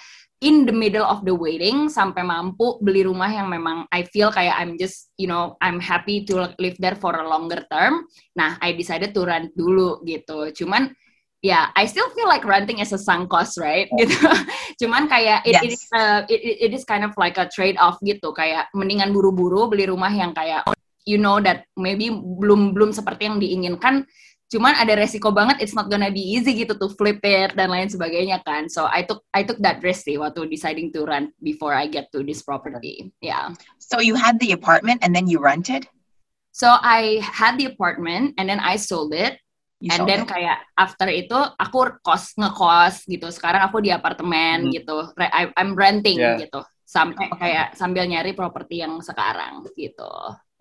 in 0.45 0.69
the 0.69 0.73
middle 0.73 1.05
of 1.05 1.25
the 1.25 1.33
waiting 1.33 1.89
sampai 1.89 2.21
mampu 2.21 2.77
beli 2.85 3.09
rumah 3.09 3.33
yang 3.33 3.49
memang 3.49 3.89
I 3.89 4.05
feel 4.05 4.29
kayak 4.29 4.61
I'm 4.61 4.77
just 4.77 5.13
you 5.17 5.25
know 5.25 5.57
I'm 5.65 5.81
happy 5.81 6.29
to 6.29 6.53
live 6.61 6.77
there 6.77 6.99
for 6.99 7.17
a 7.17 7.25
longer 7.25 7.65
term. 7.73 8.05
Nah, 8.37 8.61
I 8.61 8.77
decided 8.77 9.17
to 9.17 9.25
rent 9.25 9.57
dulu 9.57 10.05
gitu. 10.05 10.53
Cuman 10.53 10.93
ya 11.41 11.49
yeah, 11.49 11.65
I 11.73 11.89
still 11.89 12.09
feel 12.13 12.29
like 12.29 12.45
renting 12.45 12.85
is 12.85 12.93
a 12.93 13.01
sunk 13.01 13.33
cost, 13.33 13.57
right? 13.57 13.89
Gitu. 13.97 14.17
Cuman 14.85 15.09
kayak 15.09 15.49
it, 15.49 15.57
yes. 15.57 15.63
it, 15.65 15.71
is, 15.73 15.83
uh, 15.97 16.21
it, 16.29 16.41
it 16.69 16.73
is 16.77 16.85
kind 16.85 17.05
of 17.05 17.17
like 17.17 17.41
a 17.41 17.49
trade 17.49 17.81
off 17.81 17.97
gitu. 18.05 18.37
Kayak 18.37 18.69
mendingan 18.77 19.17
buru-buru 19.17 19.73
beli 19.73 19.89
rumah 19.89 20.13
yang 20.13 20.37
kayak 20.37 20.69
you 21.09 21.17
know 21.17 21.41
that 21.41 21.65
maybe 21.79 22.11
belum 22.13 22.75
belum 22.77 22.93
seperti 22.93 23.31
yang 23.31 23.39
diinginkan 23.39 24.05
cuman 24.47 24.79
ada 24.79 24.95
resiko 24.95 25.35
banget 25.35 25.59
it's 25.59 25.75
not 25.75 25.91
gonna 25.91 26.11
be 26.11 26.23
easy 26.23 26.55
gitu 26.55 26.79
to 26.79 26.87
flip 26.95 27.19
it 27.27 27.59
dan 27.59 27.67
lain 27.67 27.91
sebagainya 27.91 28.39
kan. 28.47 28.71
So 28.71 28.87
I 28.87 29.03
took 29.03 29.27
I 29.35 29.43
took 29.43 29.59
that 29.67 29.83
risk 29.83 30.07
sih 30.07 30.23
waktu 30.23 30.47
deciding 30.47 30.95
to 30.95 31.03
rent 31.03 31.35
before 31.43 31.75
I 31.75 31.91
get 31.91 32.15
to 32.15 32.23
this 32.23 32.47
property. 32.47 33.11
Yeah. 33.19 33.59
So 33.83 33.99
you 33.99 34.15
had 34.15 34.39
the 34.39 34.55
apartment 34.55 35.03
and 35.03 35.11
then 35.11 35.27
you 35.27 35.43
rented? 35.43 35.91
So 36.55 36.79
I 36.79 37.19
had 37.21 37.59
the 37.59 37.67
apartment 37.69 38.39
and 38.39 38.47
then 38.47 38.63
I 38.63 38.79
sold 38.79 39.13
it. 39.13 39.43
You 39.83 39.93
and 39.93 40.09
then 40.09 40.25
it. 40.25 40.31
kayak 40.31 40.65
after 40.79 41.05
itu 41.11 41.37
aku 41.37 42.01
kos 42.01 42.33
ngekos 42.39 43.05
gitu. 43.11 43.29
Sekarang 43.35 43.67
aku 43.67 43.83
di 43.83 43.91
apartemen 43.91 44.71
hmm. 44.71 44.73
gitu. 44.73 45.11
I, 45.19 45.51
I'm 45.59 45.75
renting 45.75 46.23
yeah. 46.23 46.39
gitu. 46.39 46.63
Sampai 46.87 47.29
kayak 47.35 47.75
sambil 47.75 48.07
nyari 48.07 48.31
properti 48.31 48.79
yang 48.79 49.03
sekarang 49.03 49.67
gitu. 49.75 50.07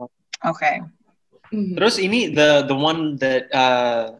Oke 0.02 0.10
okay. 0.42 0.76
Mm-hmm. 1.56 1.76
Terus 1.80 1.96
ini 2.04 2.36
the 2.36 2.68
the 2.68 2.76
one 2.76 3.16
that 3.24 3.48
uh, 3.56 4.20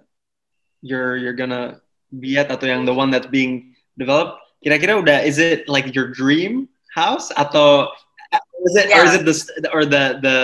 you're 0.80 1.20
you're 1.20 1.36
gonna 1.36 1.84
be 2.16 2.40
at 2.40 2.48
atau 2.48 2.64
yang 2.64 2.88
the 2.88 2.96
one 2.96 3.12
that's 3.12 3.28
being 3.28 3.76
developed 4.00 4.40
kira-kira 4.66 4.98
udah 4.98 5.22
is 5.22 5.38
it 5.38 5.68
like 5.70 5.94
your 5.94 6.10
dream 6.10 6.66
house 6.94 7.30
atau 7.38 7.92
is 8.66 8.76
it 8.78 8.90
yeah. 8.90 8.98
or 8.98 9.04
is 9.06 9.14
it 9.14 9.24
the 9.26 9.36
or 9.70 9.84
the 9.86 10.18
the 10.26 10.38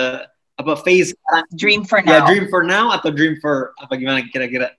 apa 0.61 0.77
phase 0.77 1.09
dream 1.57 1.81
for 1.81 2.05
now 2.05 2.21
yeah 2.21 2.23
dream 2.29 2.45
for 2.51 2.61
now 2.61 2.93
atau 2.93 3.09
dream 3.09 3.39
for 3.41 3.73
apa 3.81 3.97
gimana 3.97 4.21
kira-kira 4.29 4.69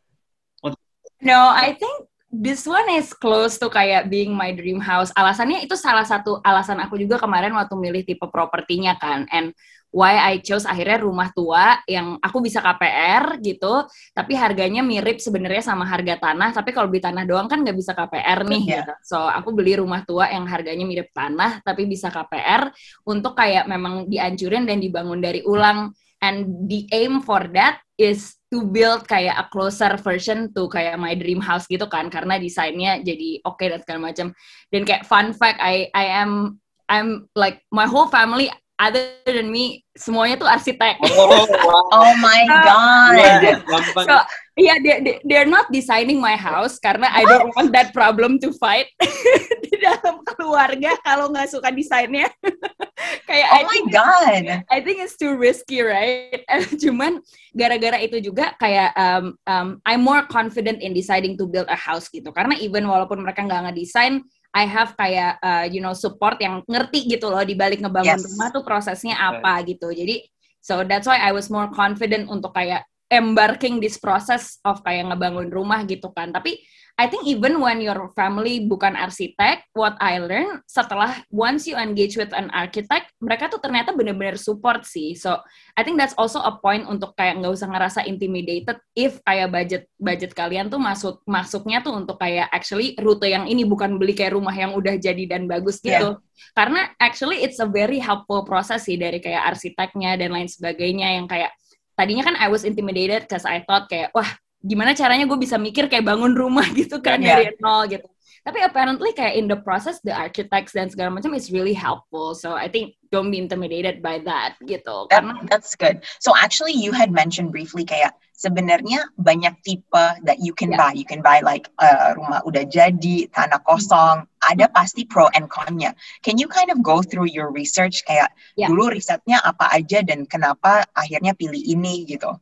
no 1.23 1.51
I 1.51 1.75
think 1.75 2.07
this 2.33 2.65
one 2.65 2.89
is 2.97 3.13
close 3.13 3.61
to 3.61 3.69
kayak 3.69 4.09
being 4.09 4.33
my 4.33 4.57
dream 4.57 4.81
house. 4.81 5.13
Alasannya 5.13 5.63
itu 5.63 5.77
salah 5.77 6.03
satu 6.03 6.41
alasan 6.41 6.81
aku 6.81 6.97
juga 6.97 7.21
kemarin 7.21 7.53
waktu 7.53 7.77
milih 7.77 8.03
tipe 8.09 8.25
propertinya 8.33 8.97
kan. 8.97 9.29
And 9.29 9.53
why 9.93 10.17
I 10.17 10.41
chose 10.41 10.65
akhirnya 10.65 11.05
rumah 11.05 11.31
tua 11.37 11.79
yang 11.85 12.17
aku 12.19 12.41
bisa 12.41 12.65
KPR 12.65 13.39
gitu, 13.45 13.87
tapi 14.17 14.33
harganya 14.35 14.81
mirip 14.81 15.21
sebenarnya 15.21 15.63
sama 15.63 15.85
harga 15.85 16.19
tanah. 16.19 16.51
Tapi 16.57 16.73
kalau 16.73 16.89
beli 16.89 17.05
tanah 17.05 17.29
doang 17.29 17.47
kan 17.47 17.61
nggak 17.61 17.77
bisa 17.77 17.93
KPR 17.93 18.49
nih. 18.49 18.63
Yeah. 18.67 18.77
Gitu. 18.83 18.93
So 19.05 19.21
aku 19.21 19.53
beli 19.53 19.77
rumah 19.79 20.03
tua 20.09 20.33
yang 20.33 20.49
harganya 20.49 20.89
mirip 20.89 21.13
tanah 21.13 21.61
tapi 21.61 21.85
bisa 21.85 22.09
KPR 22.09 22.73
untuk 23.05 23.37
kayak 23.37 23.69
memang 23.69 24.09
diancurin 24.09 24.65
dan 24.65 24.81
dibangun 24.81 25.21
dari 25.21 25.45
ulang. 25.45 25.93
And 26.23 26.71
the 26.71 26.87
aim 26.95 27.19
for 27.27 27.51
that 27.51 27.83
is 27.99 28.39
to 28.55 28.63
build 28.63 29.11
kayak 29.11 29.35
a 29.35 29.47
closer 29.51 29.99
version 29.99 30.55
to 30.55 30.71
kayak 30.71 30.95
my 30.95 31.19
dream 31.19 31.43
house 31.43 31.67
gitu 31.67 31.91
kan 31.91 32.07
karena 32.13 32.39
desainnya 32.39 33.03
jadi 33.03 33.43
oke 33.43 33.59
okay 33.59 33.75
dan 33.75 33.83
segala 33.83 34.01
macam 34.13 34.27
dan 34.71 34.83
kayak 34.87 35.03
fun 35.03 35.35
fact 35.35 35.59
I 35.59 35.91
I 35.91 36.23
am 36.23 36.63
I'm 36.87 37.27
like 37.35 37.65
my 37.75 37.91
whole 37.91 38.07
family 38.07 38.53
other 38.83 39.15
than 39.23 39.47
me 39.55 39.87
semuanya 39.95 40.43
tuh 40.43 40.51
arsitek. 40.51 40.99
Oh, 41.07 41.47
wow. 41.47 41.87
oh 41.95 42.13
my 42.19 42.43
god. 42.51 43.15
Yeah, 43.15 43.63
so 43.95 44.15
yeah, 44.59 44.77
they, 44.83 44.99
they 44.99 45.15
they're 45.23 45.47
not 45.47 45.71
designing 45.71 46.19
my 46.19 46.35
house 46.35 46.83
karena 46.83 47.07
I 47.07 47.23
don't 47.23 47.55
want 47.55 47.71
that 47.79 47.95
problem 47.95 48.43
to 48.43 48.51
fight 48.59 48.91
di 49.65 49.79
dalam 49.79 50.27
keluarga 50.27 50.99
kalau 51.07 51.31
nggak 51.31 51.55
suka 51.55 51.71
desainnya. 51.71 52.27
Kayak 53.31 53.49
oh 53.49 53.57
I 53.57 53.63
my 53.63 53.71
think, 53.71 53.87
god. 53.95 54.45
I 54.67 54.79
think 54.83 54.99
it's 54.99 55.15
too 55.15 55.39
risky, 55.39 55.83
right? 55.83 56.43
Cuman 56.83 57.23
gara-gara 57.55 58.03
itu 58.03 58.19
juga 58.19 58.55
kayak 58.59 58.95
um, 58.99 59.25
um, 59.47 59.69
I'm 59.87 60.03
more 60.03 60.27
confident 60.27 60.83
in 60.83 60.91
deciding 60.95 61.39
to 61.39 61.47
build 61.47 61.71
a 61.71 61.79
house 61.79 62.11
gitu 62.11 62.35
karena 62.35 62.59
even 62.59 62.87
walaupun 62.87 63.23
mereka 63.23 63.47
nggak 63.47 63.71
ngedesain 63.71 64.23
I 64.53 64.69
have 64.69 64.93
kayak 65.01 65.41
uh, 65.41 65.65
you 65.65 65.81
know 65.81 65.97
support 65.97 66.37
yang 66.37 66.61
ngerti 66.69 67.09
gitu 67.09 67.33
loh 67.33 67.41
di 67.41 67.57
balik 67.57 67.81
ngebangun 67.81 68.21
yes. 68.21 68.25
rumah 68.29 68.49
tuh 68.53 68.65
prosesnya 68.65 69.17
apa 69.17 69.61
right. 69.61 69.69
gitu. 69.73 69.89
Jadi 69.89 70.29
so 70.61 70.85
that's 70.85 71.09
why 71.09 71.17
I 71.17 71.33
was 71.33 71.49
more 71.49 71.73
confident 71.73 72.29
untuk 72.29 72.53
kayak 72.53 72.85
embarking 73.09 73.81
this 73.81 73.97
process 73.97 74.61
of 74.65 74.85
kayak 74.85 75.09
ngebangun 75.09 75.49
rumah 75.49 75.81
gitu 75.89 76.13
kan. 76.13 76.33
Tapi 76.33 76.61
I 77.01 77.09
think 77.09 77.25
even 77.25 77.57
when 77.59 77.81
your 77.81 78.13
family 78.13 78.69
bukan 78.69 78.93
arsitek, 78.93 79.65
what 79.73 79.97
I 79.97 80.21
learn 80.21 80.61
setelah 80.69 81.25
once 81.33 81.65
you 81.65 81.75
engage 81.75 82.21
with 82.21 82.31
an 82.37 82.53
architect, 82.53 83.09
mereka 83.17 83.49
tuh 83.49 83.59
ternyata 83.65 83.97
bener-bener 83.97 84.37
support 84.37 84.85
sih. 84.85 85.17
So 85.17 85.41
I 85.73 85.83
think 85.83 85.97
that's 85.97 86.13
also 86.21 86.45
a 86.45 86.61
point 86.61 86.85
untuk 86.85 87.17
kayak 87.17 87.41
nggak 87.41 87.53
usah 87.57 87.73
ngerasa 87.73 88.01
intimidated 88.05 88.77
if 88.93 89.19
kayak 89.25 89.49
budget 89.49 89.83
budget 89.97 90.37
kalian 90.37 90.69
tuh 90.69 90.77
masuk 90.77 91.25
masuknya 91.25 91.81
tuh 91.81 91.97
untuk 91.97 92.21
kayak 92.21 92.53
actually 92.53 92.93
rute 93.01 93.25
yang 93.25 93.49
ini 93.49 93.65
bukan 93.65 93.97
beli 93.97 94.13
kayak 94.13 94.37
rumah 94.37 94.53
yang 94.53 94.77
udah 94.77 95.01
jadi 95.01 95.25
dan 95.25 95.49
bagus 95.49 95.81
gitu. 95.81 96.21
Yeah. 96.21 96.53
Karena 96.53 96.93
actually 97.01 97.41
it's 97.41 97.59
a 97.59 97.69
very 97.69 98.05
helpful 98.05 98.45
process 98.45 98.85
sih 98.85 99.01
dari 99.01 99.17
kayak 99.17 99.57
arsiteknya 99.57 100.21
dan 100.21 100.29
lain 100.29 100.47
sebagainya 100.47 101.17
yang 101.17 101.25
kayak 101.25 101.57
tadinya 101.97 102.29
kan 102.29 102.37
I 102.37 102.53
was 102.53 102.69
intimidated 102.69 103.25
because 103.25 103.49
I 103.49 103.65
thought 103.65 103.89
kayak 103.89 104.13
wah 104.13 104.29
gimana 104.63 104.95
caranya 104.95 105.27
gue 105.27 105.39
bisa 105.39 105.59
mikir 105.59 105.91
kayak 105.91 106.07
bangun 106.07 106.33
rumah 106.39 106.65
gitu 106.81 107.03
kan 107.03 107.19
yeah. 107.19 107.39
dari 107.43 107.55
nol 107.59 107.85
gitu. 107.91 108.07
Tapi 108.43 108.59
apparently 108.59 109.15
kayak 109.15 109.39
in 109.39 109.47
the 109.47 109.55
process 109.55 110.03
the 110.03 110.11
architects 110.11 110.75
dan 110.75 110.91
segala 110.91 111.15
macam 111.15 111.31
is 111.31 111.55
really 111.55 111.75
helpful. 111.75 112.35
So 112.35 112.59
I 112.59 112.67
think 112.67 112.99
don't 113.15 113.31
be 113.31 113.39
intimidated 113.39 114.03
by 114.03 114.19
that 114.27 114.59
gitu. 114.67 115.07
That, 115.15 115.23
Karena 115.23 115.47
that's 115.47 115.79
good. 115.79 116.03
So 116.19 116.35
actually 116.35 116.75
you 116.75 116.91
had 116.91 117.15
mentioned 117.15 117.55
briefly 117.55 117.87
kayak 117.87 118.19
sebenarnya 118.35 119.07
banyak 119.15 119.55
tipe 119.63 119.95
that 120.27 120.43
you 120.43 120.51
can 120.51 120.75
yeah. 120.75 120.83
buy. 120.83 120.91
You 120.91 121.07
can 121.07 121.23
buy 121.23 121.39
like 121.47 121.71
uh, 121.79 122.19
rumah 122.19 122.43
udah 122.43 122.67
jadi, 122.67 123.31
tanah 123.31 123.63
kosong. 123.63 124.27
Ada 124.43 124.67
pasti 124.75 125.07
pro 125.07 125.31
and 125.39 125.47
con-nya. 125.47 125.95
Can 126.27 126.35
you 126.35 126.51
kind 126.51 126.75
of 126.75 126.83
go 126.83 126.99
through 126.99 127.31
your 127.31 127.55
research 127.55 128.03
kayak 128.11 128.35
yeah. 128.59 128.67
dulu 128.67 128.91
risetnya 128.91 129.39
apa 129.47 129.71
aja 129.71 130.03
dan 130.03 130.27
kenapa 130.27 130.83
akhirnya 130.99 131.39
pilih 131.39 131.63
ini 131.63 132.11
gitu? 132.11 132.35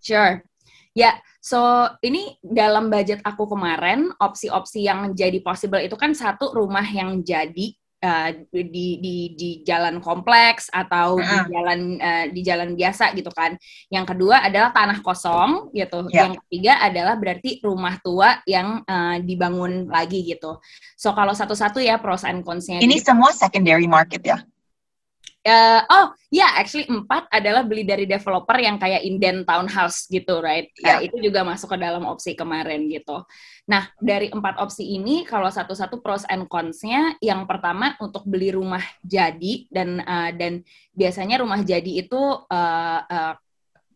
Sure. 0.00 0.40
Ya, 0.96 1.20
so 1.44 1.60
ini 2.00 2.40
dalam 2.40 2.88
budget 2.88 3.20
aku 3.20 3.44
kemarin, 3.44 4.08
opsi-opsi 4.16 4.88
yang 4.88 5.12
jadi 5.12 5.44
possible 5.44 5.84
itu 5.84 5.92
kan 6.00 6.16
satu 6.16 6.56
rumah 6.56 6.88
yang 6.88 7.20
jadi 7.20 7.76
uh, 8.04 8.30
di 8.52 9.00
di 9.00 9.16
di 9.34 9.50
jalan 9.64 9.98
kompleks 10.04 10.68
atau 10.68 11.16
uh. 11.16 11.24
di 11.24 11.36
jalan 11.52 11.80
uh, 11.98 12.24
di 12.28 12.40
jalan 12.44 12.70
biasa 12.76 13.16
gitu 13.16 13.32
kan. 13.32 13.56
Yang 13.88 14.16
kedua 14.16 14.44
adalah 14.44 14.70
tanah 14.76 15.00
kosong 15.00 15.72
gitu. 15.72 16.08
Yeah. 16.12 16.28
Yang 16.28 16.32
ketiga 16.44 16.72
adalah 16.84 17.14
berarti 17.16 17.50
rumah 17.64 17.96
tua 18.04 18.44
yang 18.44 18.84
uh, 18.84 19.16
dibangun 19.20 19.88
lagi 19.88 20.24
gitu. 20.24 20.60
So 20.96 21.16
kalau 21.16 21.32
satu-satu 21.32 21.80
ya 21.80 21.96
pros 21.96 22.24
and 22.28 22.44
cons-nya. 22.44 22.84
Ini 22.84 23.00
gitu. 23.00 23.12
semua 23.12 23.32
secondary 23.32 23.88
market 23.88 24.20
ya? 24.24 24.38
Uh, 25.44 25.84
oh, 25.92 26.06
ya, 26.32 26.40
yeah, 26.40 26.50
actually 26.56 26.88
empat 26.88 27.28
adalah 27.28 27.68
beli 27.68 27.84
dari 27.84 28.08
developer 28.08 28.56
yang 28.56 28.80
kayak 28.80 29.04
inden 29.04 29.44
townhouse 29.44 30.08
gitu, 30.08 30.40
right? 30.40 30.72
Yeah. 30.80 30.96
Uh, 30.96 31.00
itu 31.04 31.20
juga 31.20 31.44
masuk 31.44 31.76
ke 31.76 31.84
dalam 31.84 32.08
opsi 32.08 32.32
kemarin 32.32 32.88
gitu. 32.88 33.20
Nah, 33.68 33.92
dari 34.00 34.32
empat 34.32 34.56
opsi 34.56 34.96
ini, 34.96 35.28
kalau 35.28 35.52
satu-satu 35.52 36.00
pros 36.00 36.24
and 36.32 36.48
cons-nya, 36.48 37.20
yang 37.20 37.44
pertama 37.44 37.92
untuk 38.00 38.24
beli 38.24 38.56
rumah 38.56 38.80
jadi 39.04 39.68
dan 39.68 40.00
uh, 40.00 40.32
dan 40.32 40.64
biasanya 40.96 41.44
rumah 41.44 41.60
jadi 41.60 41.92
itu 41.92 42.22
uh, 42.48 43.00
uh, 43.04 43.36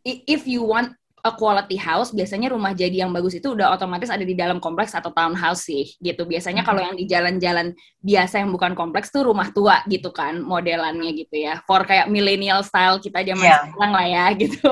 if 0.05 0.45
you 0.45 0.61
want 0.61 0.93
a 1.23 1.31
quality 1.35 1.75
house, 1.75 2.11
biasanya 2.15 2.51
rumah 2.51 2.71
jadi 2.71 3.03
yang 3.05 3.11
bagus 3.11 3.35
itu 3.35 3.51
udah 3.55 3.73
otomatis 3.75 4.07
ada 4.11 4.23
di 4.23 4.35
dalam 4.35 4.57
kompleks 4.59 4.95
atau 4.95 5.11
townhouse 5.11 5.67
sih, 5.67 5.95
gitu. 5.99 6.27
Biasanya 6.27 6.67
kalau 6.67 6.83
yang 6.83 6.95
di 6.95 7.07
jalan-jalan 7.07 7.71
biasa 7.99 8.43
yang 8.43 8.51
bukan 8.51 8.75
kompleks 8.75 9.11
tuh 9.11 9.27
rumah 9.27 9.51
tua 9.55 9.83
gitu 9.87 10.11
kan, 10.11 10.39
modelannya 10.43 11.11
gitu 11.15 11.35
ya. 11.39 11.59
For 11.67 11.83
kayak 11.83 12.07
millennial 12.11 12.63
style 12.63 12.99
kita 12.99 13.23
zaman 13.23 13.41
Yeah. 13.43 13.59
sekarang 13.71 13.91
lah 13.95 14.07
ya, 14.07 14.25
gitu. 14.45 14.71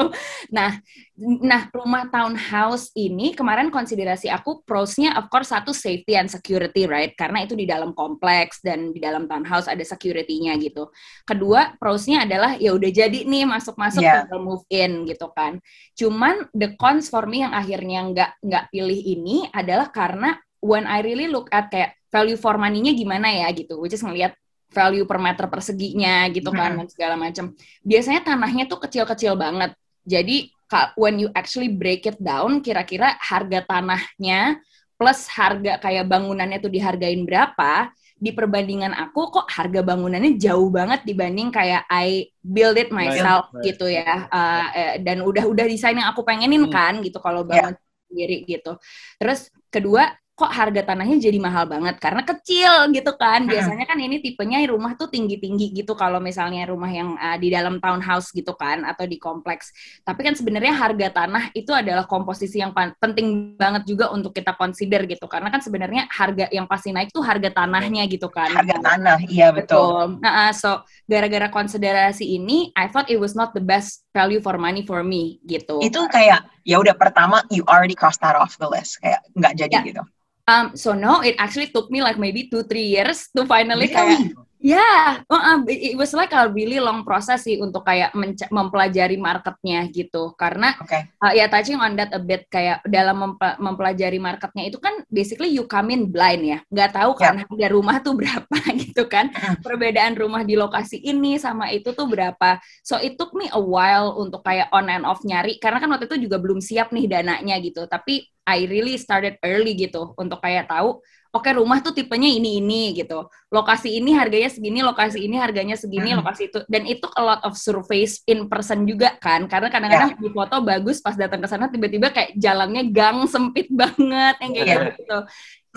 Nah, 0.53 0.79
nah 1.17 1.65
rumah 1.73 2.05
townhouse 2.13 2.93
ini 2.93 3.33
kemarin 3.33 3.73
konsiderasi 3.73 4.29
aku 4.29 4.61
pros-nya 4.61 5.17
of 5.17 5.27
course 5.33 5.49
satu 5.49 5.73
safety 5.73 6.13
and 6.13 6.29
security, 6.29 6.85
right? 6.85 7.17
Karena 7.17 7.41
itu 7.41 7.57
di 7.57 7.65
dalam 7.65 7.95
kompleks 7.97 8.61
dan 8.61 8.93
di 8.93 9.01
dalam 9.01 9.25
townhouse 9.25 9.65
ada 9.65 9.81
security-nya 9.81 10.53
gitu. 10.61 10.93
Kedua, 11.25 11.73
pros-nya 11.81 12.27
adalah 12.27 12.53
ya 12.61 12.75
udah 12.77 12.91
jadi 12.93 13.25
nih 13.25 13.49
masuk-masuk 13.49 14.03
Yeah. 14.03 14.29
tinggal 14.29 14.41
move 14.45 14.63
in 14.69 15.09
gitu 15.09 15.25
kan. 15.33 15.57
Cuman 15.97 16.36
the 16.53 16.77
cons 16.77 17.09
for 17.09 17.25
me 17.25 17.41
yang 17.45 17.53
akhirnya 17.55 17.99
nggak 18.11 18.31
nggak 18.43 18.65
pilih 18.73 18.99
ini 18.99 19.49
adalah 19.51 19.89
karena 19.89 20.37
when 20.61 20.85
I 20.89 21.05
really 21.05 21.29
look 21.29 21.49
at 21.53 21.69
kayak 21.69 21.97
value 22.07 22.39
for 22.39 22.55
money-nya 22.55 22.95
gimana 22.95 23.27
ya 23.29 23.47
gitu, 23.51 23.77
which 23.77 23.93
is 23.93 24.01
ngelihat 24.01 24.33
value 24.71 25.07
per 25.07 25.19
meter 25.19 25.47
perseginya 25.47 26.27
gitu 26.31 26.51
kan 26.51 26.75
dan 26.75 26.87
segala 26.91 27.15
macam. 27.15 27.55
Biasanya 27.83 28.21
tanahnya 28.23 28.67
tuh 28.67 28.79
kecil-kecil 28.83 29.35
banget. 29.39 29.75
Jadi 30.07 30.51
when 30.99 31.19
you 31.19 31.31
actually 31.35 31.71
break 31.71 32.03
it 32.07 32.19
down, 32.19 32.59
kira-kira 32.59 33.15
harga 33.19 33.63
tanahnya 33.63 34.59
plus 34.97 35.29
harga 35.29 35.77
kayak 35.79 36.09
bangunannya 36.09 36.59
tuh 36.59 36.71
dihargain 36.71 37.23
berapa, 37.23 37.91
di 38.17 38.33
perbandingan 38.33 38.97
aku 38.97 39.29
kok 39.29 39.47
harga 39.47 39.85
bangunannya 39.85 40.41
jauh 40.41 40.73
banget 40.73 41.05
dibanding 41.05 41.53
kayak 41.53 41.85
I 41.85 42.33
build 42.41 42.77
it 42.81 42.89
myself 42.89 43.53
Right, 43.53 43.73
gitu 43.73 43.85
ya. 43.93 44.25
Uh, 44.33 44.65
eh, 44.73 44.93
dan 45.05 45.21
udah 45.21 45.45
udah 45.45 45.65
desain 45.69 45.93
yang 45.93 46.09
aku 46.09 46.25
pengenin 46.25 46.65
Hmm. 46.65 46.73
kan 46.73 46.93
gitu 47.05 47.21
kalau 47.21 47.45
bangun 47.45 47.77
sendiri 48.09 48.43
gitu. 48.49 48.75
Terus 49.21 49.53
kedua 49.69 50.09
kok 50.37 50.53
harga 50.53 50.93
tanahnya 50.93 51.17
jadi 51.17 51.41
mahal 51.41 51.65
banget 51.65 51.97
karena 51.97 52.21
kecil 52.21 52.93
gitu 52.93 53.09
kan 53.17 53.49
biasanya 53.49 53.89
kan 53.89 53.97
ini 53.97 54.21
tipenya 54.21 54.61
rumah 54.69 54.93
tuh 54.93 55.09
tinggi-tinggi 55.09 55.73
gitu 55.73 55.97
kalau 55.97 56.21
misalnya 56.21 56.69
rumah 56.69 56.93
yang 56.93 57.17
uh, 57.17 57.33
di 57.41 57.49
dalam 57.49 57.81
townhouse 57.81 58.29
gitu 58.29 58.53
kan 58.53 58.85
atau 58.85 59.09
di 59.09 59.17
kompleks 59.17 59.73
tapi 60.05 60.21
kan 60.21 60.37
sebenarnya 60.37 60.77
harga 60.77 61.25
tanah 61.25 61.49
itu 61.57 61.73
adalah 61.73 62.05
komposisi 62.05 62.61
yang 62.61 62.69
penting 63.01 63.57
banget 63.57 63.89
juga 63.89 64.13
untuk 64.13 64.29
kita 64.29 64.53
consider 64.53 65.09
gitu 65.09 65.25
karena 65.25 65.49
kan 65.49 65.57
sebenarnya 65.57 66.05
harga 66.13 66.45
yang 66.53 66.69
pasti 66.69 66.93
naik 66.93 67.09
tuh 67.09 67.25
harga 67.25 67.49
tanahnya 67.49 68.05
gitu 68.05 68.29
kan 68.29 68.53
Harga 68.53 68.77
tanah, 68.77 69.17
iya 69.25 69.49
betul. 69.49 70.13
Betul. 70.13 70.21
Nah, 70.21 70.49
uh, 70.49 70.51
so 70.53 70.85
gara-gara 71.09 71.49
konsiderasi 71.49 72.25
ini, 72.37 72.69
I 72.77 72.89
thought 72.89 73.09
it 73.09 73.17
was 73.17 73.33
not 73.33 73.57
the 73.57 73.63
best 73.63 74.05
value 74.13 74.37
for 74.41 74.57
money 74.61 74.85
for 74.85 75.01
me 75.01 75.41
gitu. 75.49 75.81
Itu 75.81 76.05
kayak 76.13 76.45
ya 76.61 76.77
udah 76.77 76.93
pertama 76.93 77.41
you 77.49 77.65
already 77.65 77.97
cross 77.97 78.21
that 78.21 78.37
off 78.37 78.53
the 78.61 78.69
list 78.69 79.01
kayak 79.01 79.21
nggak 79.33 79.53
jadi 79.57 79.75
Ya. 79.81 79.81
gitu. 79.85 80.03
Um, 80.47 80.79
so 80.79 80.95
no, 80.95 81.19
it 81.19 81.35
actually 81.37 81.67
took 81.67 81.91
me 81.91 81.99
like 82.01 82.15
maybe 82.15 82.47
two 82.47 82.63
three 82.63 82.87
years 82.87 83.27
to 83.35 83.43
finally 83.43 83.91
kayak 83.91 84.31
Really? 84.57 84.73
Yeah, 84.73 85.21
uh, 85.29 85.61
it 85.69 85.93
was 85.93 86.17
like 86.17 86.33
a 86.33 86.49
really 86.49 86.81
long 86.81 87.05
process 87.05 87.45
sih 87.45 87.61
untuk 87.61 87.85
kayak 87.85 88.09
mempelajari 88.49 89.13
marketnya 89.13 89.85
gitu. 89.93 90.33
Karena 90.33 90.73
Oke. 90.81 91.13
uh, 91.21 91.33
ya 91.33 91.45
touching 91.45 91.77
on 91.77 91.93
that 91.93 92.09
a 92.09 92.21
bit 92.21 92.49
kayak 92.49 92.81
dalam 92.89 93.37
mempe- 93.37 93.57
mempelajari 93.61 94.17
marketnya 94.17 94.65
itu 94.65 94.81
kan 94.81 95.05
basically 95.13 95.53
you 95.53 95.69
come 95.69 95.93
in 95.93 96.09
blind 96.09 96.41
ya, 96.41 96.59
nggak 96.73 96.89
tahu 96.97 97.11
kan 97.13 97.45
harga 97.45 97.67
rumah 97.69 98.01
tuh 98.01 98.17
berapa 98.19 98.57
gitu 98.81 99.05
kan, 99.05 99.29
perbedaan 99.61 100.17
rumah 100.17 100.41
di 100.41 100.57
lokasi 100.57 101.05
ini 101.05 101.37
sama 101.37 101.69
itu 101.69 101.93
tuh 101.93 102.09
berapa. 102.09 102.57
So 102.81 102.97
it 102.97 103.21
took 103.21 103.37
me 103.37 103.45
a 103.53 103.61
while 103.61 104.17
untuk 104.17 104.41
kayak 104.41 104.73
on 104.73 104.89
and 104.89 105.05
off 105.05 105.21
nyari 105.21 105.61
karena 105.61 105.77
kan 105.77 105.89
waktu 105.93 106.09
itu 106.09 106.25
juga 106.25 106.41
belum 106.41 106.65
siap 106.65 106.89
nih 106.89 107.05
dananya 107.05 107.61
gitu. 107.61 107.85
Tapi 107.85 108.25
I 108.47 108.63
really 108.65 108.95
started 108.95 109.37
early 109.43 109.75
gitu 109.75 110.15
untuk 110.15 110.39
kayak 110.39 110.71
tahu 110.71 111.03
oke 111.37 111.49
rumah 111.53 111.77
tuh 111.79 111.93
tipenya 111.93 112.25
ini 112.27 112.57
ini 112.57 112.97
gitu 112.97 113.29
lokasi 113.47 113.93
ini 113.93 114.11
harganya 114.11 114.49
segini 114.49 114.81
lokasi 114.81 115.21
ini 115.21 115.37
harganya 115.37 115.77
segini 115.77 116.11
Mhm. 116.11 116.17
lokasi 116.19 116.49
itu 116.49 116.59
dan 116.65 116.83
itu 116.83 117.05
a 117.13 117.21
lot 117.21 117.41
of 117.45 117.53
surveys 117.53 118.25
in 118.25 118.49
person 118.49 118.83
juga 118.83 119.13
kan 119.21 119.45
karena 119.45 119.69
kadang-kadang 119.69 120.17
di 120.17 120.29
foto 120.29 120.55
bagus 120.59 120.97
pas 120.99 121.13
datang 121.13 121.39
ke 121.39 121.47
sana 121.47 121.69
tiba-tiba 121.69 122.09
kayak 122.09 122.33
jalannya 122.35 122.89
gang 122.89 123.29
sempit 123.29 123.69
banget 123.69 124.35
yang 124.41 124.51
kayak 124.51 124.65
Iya. 124.67 124.77
gitu 124.97 125.17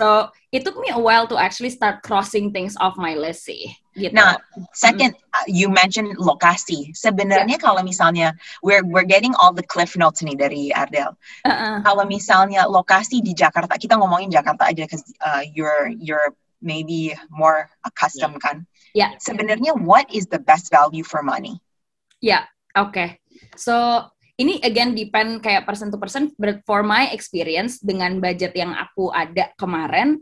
so 0.01 0.33
it 0.49 0.65
took 0.65 0.73
me 0.81 0.89
a 0.89 0.97
while 0.97 1.29
to 1.29 1.37
actually 1.37 1.69
start 1.69 2.01
crossing 2.01 2.49
things 2.49 2.73
off 2.81 2.97
my 2.97 3.13
list 3.13 3.45
sih 3.45 3.69
gitu 3.93 4.17
Nah, 4.17 4.39
second, 4.73 5.13
uh, 5.35 5.45
you 5.45 5.67
mentioned 5.67 6.15
lokasi. 6.17 6.95
Sebenarnya 6.95 7.59
kalau 7.59 7.83
misalnya 7.83 8.33
we're 8.65 8.81
we're 8.87 9.05
getting 9.05 9.35
all 9.37 9.53
the 9.53 9.63
cliff 9.63 9.93
notes 9.99 10.23
nih 10.23 10.33
dari 10.33 10.71
Ardel. 10.71 11.13
Uh-uh. 11.43 11.83
Kalau 11.83 12.07
misalnya 12.07 12.65
lokasi 12.65 13.19
di 13.19 13.35
Jakarta, 13.35 13.75
kita 13.75 13.99
ngomongin 13.99 14.31
Jakarta 14.31 14.71
aja 14.71 14.87
because 14.87 15.03
uh, 15.21 15.43
you're 15.53 15.91
you're 15.99 16.33
maybe 16.63 17.13
more 17.27 17.67
accustomed 17.83 18.39
kan. 18.39 18.63
Ya. 18.95 19.11
Sebenarnya 19.19 19.75
what 19.75 20.07
is 20.07 20.31
the 20.31 20.39
best 20.39 20.71
value 20.71 21.03
for 21.03 21.19
money? 21.19 21.59
Ya, 22.23 22.47
oke. 22.79 23.19
So 23.59 24.07
ini 24.41 24.57
again 24.65 24.97
depend 24.97 25.39
kayak 25.45 25.69
person 25.69 25.93
to 25.93 26.01
person. 26.01 26.33
But 26.41 26.65
for 26.65 26.81
my 26.81 27.13
experience 27.13 27.77
dengan 27.77 28.17
budget 28.17 28.57
yang 28.57 28.73
aku 28.73 29.13
ada 29.13 29.53
kemarin, 29.53 30.17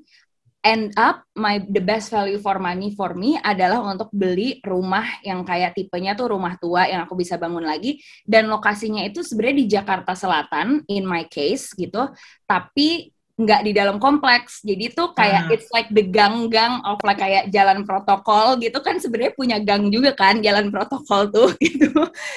end 0.60 0.91
up 0.99 1.23
my 1.39 1.63
the 1.71 1.79
best 1.79 2.12
value 2.12 2.39
for 2.39 2.60
money 2.60 2.91
for 2.91 3.15
me 3.15 3.39
adalah 3.39 3.79
untuk 3.79 4.12
beli 4.12 4.60
rumah 4.60 5.08
yang 5.23 5.47
kayak 5.47 5.71
tipenya 5.71 6.19
tuh 6.19 6.36
rumah 6.36 6.60
tua 6.60 6.84
yang 6.84 7.08
aku 7.08 7.15
bisa 7.15 7.39
bangun 7.39 7.63
lagi 7.63 8.03
dan 8.27 8.51
lokasinya 8.51 8.99
itu 9.08 9.23
sebenarnya 9.23 9.58
di 9.63 9.67
Jakarta 9.71 10.13
Selatan 10.19 10.84
in 10.91 11.08
my 11.08 11.23
case 11.32 11.71
gitu. 11.71 12.12
Tapi 12.43 13.08
nggak 13.39 13.62
di 13.63 13.71
dalam 13.71 14.04
kompleks. 14.04 14.60
Jadi 14.60 14.91
tuh 14.91 15.15
kayak 15.15 15.47
Hmm. 15.47 15.54
it's 15.56 15.71
like 15.71 15.88
the 15.95 16.04
gang-gang 16.04 16.84
of 16.84 16.99
like 17.08 17.23
kayak 17.23 17.47
jalan 17.47 17.88
protokol 17.88 18.60
gitu 18.60 18.75
kan 18.84 18.99
sebenarnya 18.99 19.32
punya 19.32 19.58
gang 19.63 19.88
juga 19.88 20.12
kan 20.12 20.43
jalan 20.43 20.67
protokol 20.67 21.32
tuh 21.32 21.49
gitu. 21.63 21.88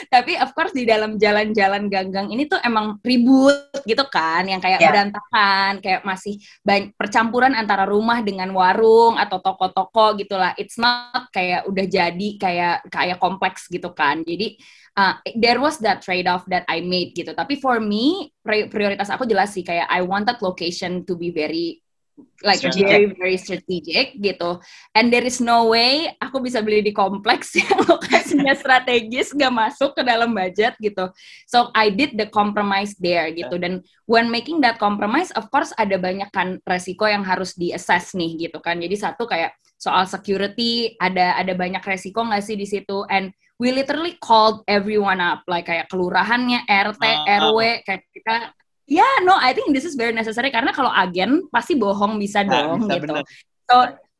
Tapi 0.06 0.38
of 0.38 0.54
course 0.54 0.70
di 0.70 0.86
dalam 0.86 1.18
jalan-jalan 1.18 1.90
gang-gang 1.90 2.30
ini 2.30 2.46
tuh 2.46 2.62
emang 2.62 3.02
ribut 3.02 3.82
gitu 3.82 4.06
kan 4.06 4.46
yang 4.46 4.62
kayak 4.62 4.78
Yeah. 4.78 4.90
berantakan, 4.94 5.72
kayak 5.78 6.02
masih 6.02 6.38
banyak 6.62 6.94
percampuran 6.94 7.54
antara 7.54 7.82
rumah 7.86 8.18
dengan 8.22 8.50
warung 8.50 9.14
atau 9.14 9.38
toko-toko 9.38 10.14
gitulah. 10.14 10.54
It's 10.54 10.74
not 10.74 11.30
kayak 11.30 11.66
udah 11.66 11.86
jadi 11.86 12.28
kayak 12.38 12.76
kayak 12.90 13.18
kompleks 13.18 13.66
gitu 13.66 13.90
kan. 13.90 14.22
Jadi 14.22 14.54
uh, 14.96 15.14
there 15.38 15.60
was 15.60 15.78
that 15.80 16.02
trade 16.02 16.28
off 16.28 16.44
that 16.48 16.64
I 16.68 16.84
made 16.84 17.16
gitu. 17.16 17.32
Tapi 17.32 17.58
for 17.60 17.80
me 17.80 18.32
pri- 18.44 18.68
prioritas 18.68 19.08
aku 19.08 19.24
jelas 19.24 19.52
sih 19.56 19.64
kayak 19.64 19.88
I 19.88 20.04
wanted 20.04 20.40
location 20.44 21.04
to 21.08 21.16
be 21.16 21.32
very 21.32 21.80
like 22.44 22.60
Strategic. 22.60 22.92
very 22.92 23.08
very 23.16 23.38
strategic 23.40 24.20
gitu. 24.20 24.60
And 24.92 25.08
there 25.08 25.24
is 25.24 25.40
no 25.40 25.72
way 25.72 26.12
aku 26.20 26.44
bisa 26.44 26.60
beli 26.60 26.84
di 26.84 26.92
kompleks 26.92 27.54
yang 27.60 27.88
lokasinya 27.88 28.52
strategis 28.52 29.32
gak 29.32 29.52
masuk 29.52 29.96
ke 29.96 30.02
dalam 30.04 30.36
budget 30.36 30.76
gitu. 30.76 31.08
So 31.48 31.72
I 31.72 31.88
did 31.88 32.20
the 32.20 32.28
compromise 32.28 32.92
there 33.00 33.32
gitu. 33.32 33.56
Dan 33.56 33.80
when 34.04 34.28
making 34.28 34.60
that 34.60 34.76
compromise, 34.76 35.32
of 35.34 35.48
course 35.48 35.72
ada 35.80 35.96
banyak 35.96 36.28
kan 36.30 36.60
resiko 36.68 37.08
yang 37.08 37.24
harus 37.24 37.56
di-assess 37.56 38.12
nih 38.12 38.48
gitu 38.48 38.60
kan. 38.60 38.76
Jadi 38.76 38.96
satu 39.00 39.24
kayak 39.24 39.56
soal 39.80 40.04
security, 40.06 40.94
ada 41.00 41.34
ada 41.40 41.56
banyak 41.56 41.82
resiko 41.82 42.22
nggak 42.22 42.44
sih 42.44 42.54
di 42.60 42.68
situ? 42.68 43.02
And 43.08 43.32
we 43.60 43.72
literally 43.72 44.16
called 44.18 44.64
everyone 44.68 45.20
up, 45.20 45.44
like 45.48 45.68
kayak 45.68 45.88
kelurahannya, 45.92 46.64
RT, 46.66 47.02
Ah, 47.02 47.24
ah. 47.26 47.38
RW, 47.50 47.60
kayak 47.84 48.02
kita 48.12 48.34
Ya, 48.92 49.06
no, 49.22 49.32
I 49.38 49.54
think 49.54 49.70
this 49.70 49.86
is 49.86 49.94
very 49.94 50.10
necessary 50.12 50.50
karena 50.50 50.74
kalau 50.74 50.90
agen 50.90 51.46
pasti 51.48 51.78
bohong 51.78 52.18
bisa 52.18 52.42
Nah, 52.42 52.76
dong 52.76 52.84
bisa 52.84 52.98
gitu. 52.98 53.14
bener. 53.14 53.24
So, 53.64 53.76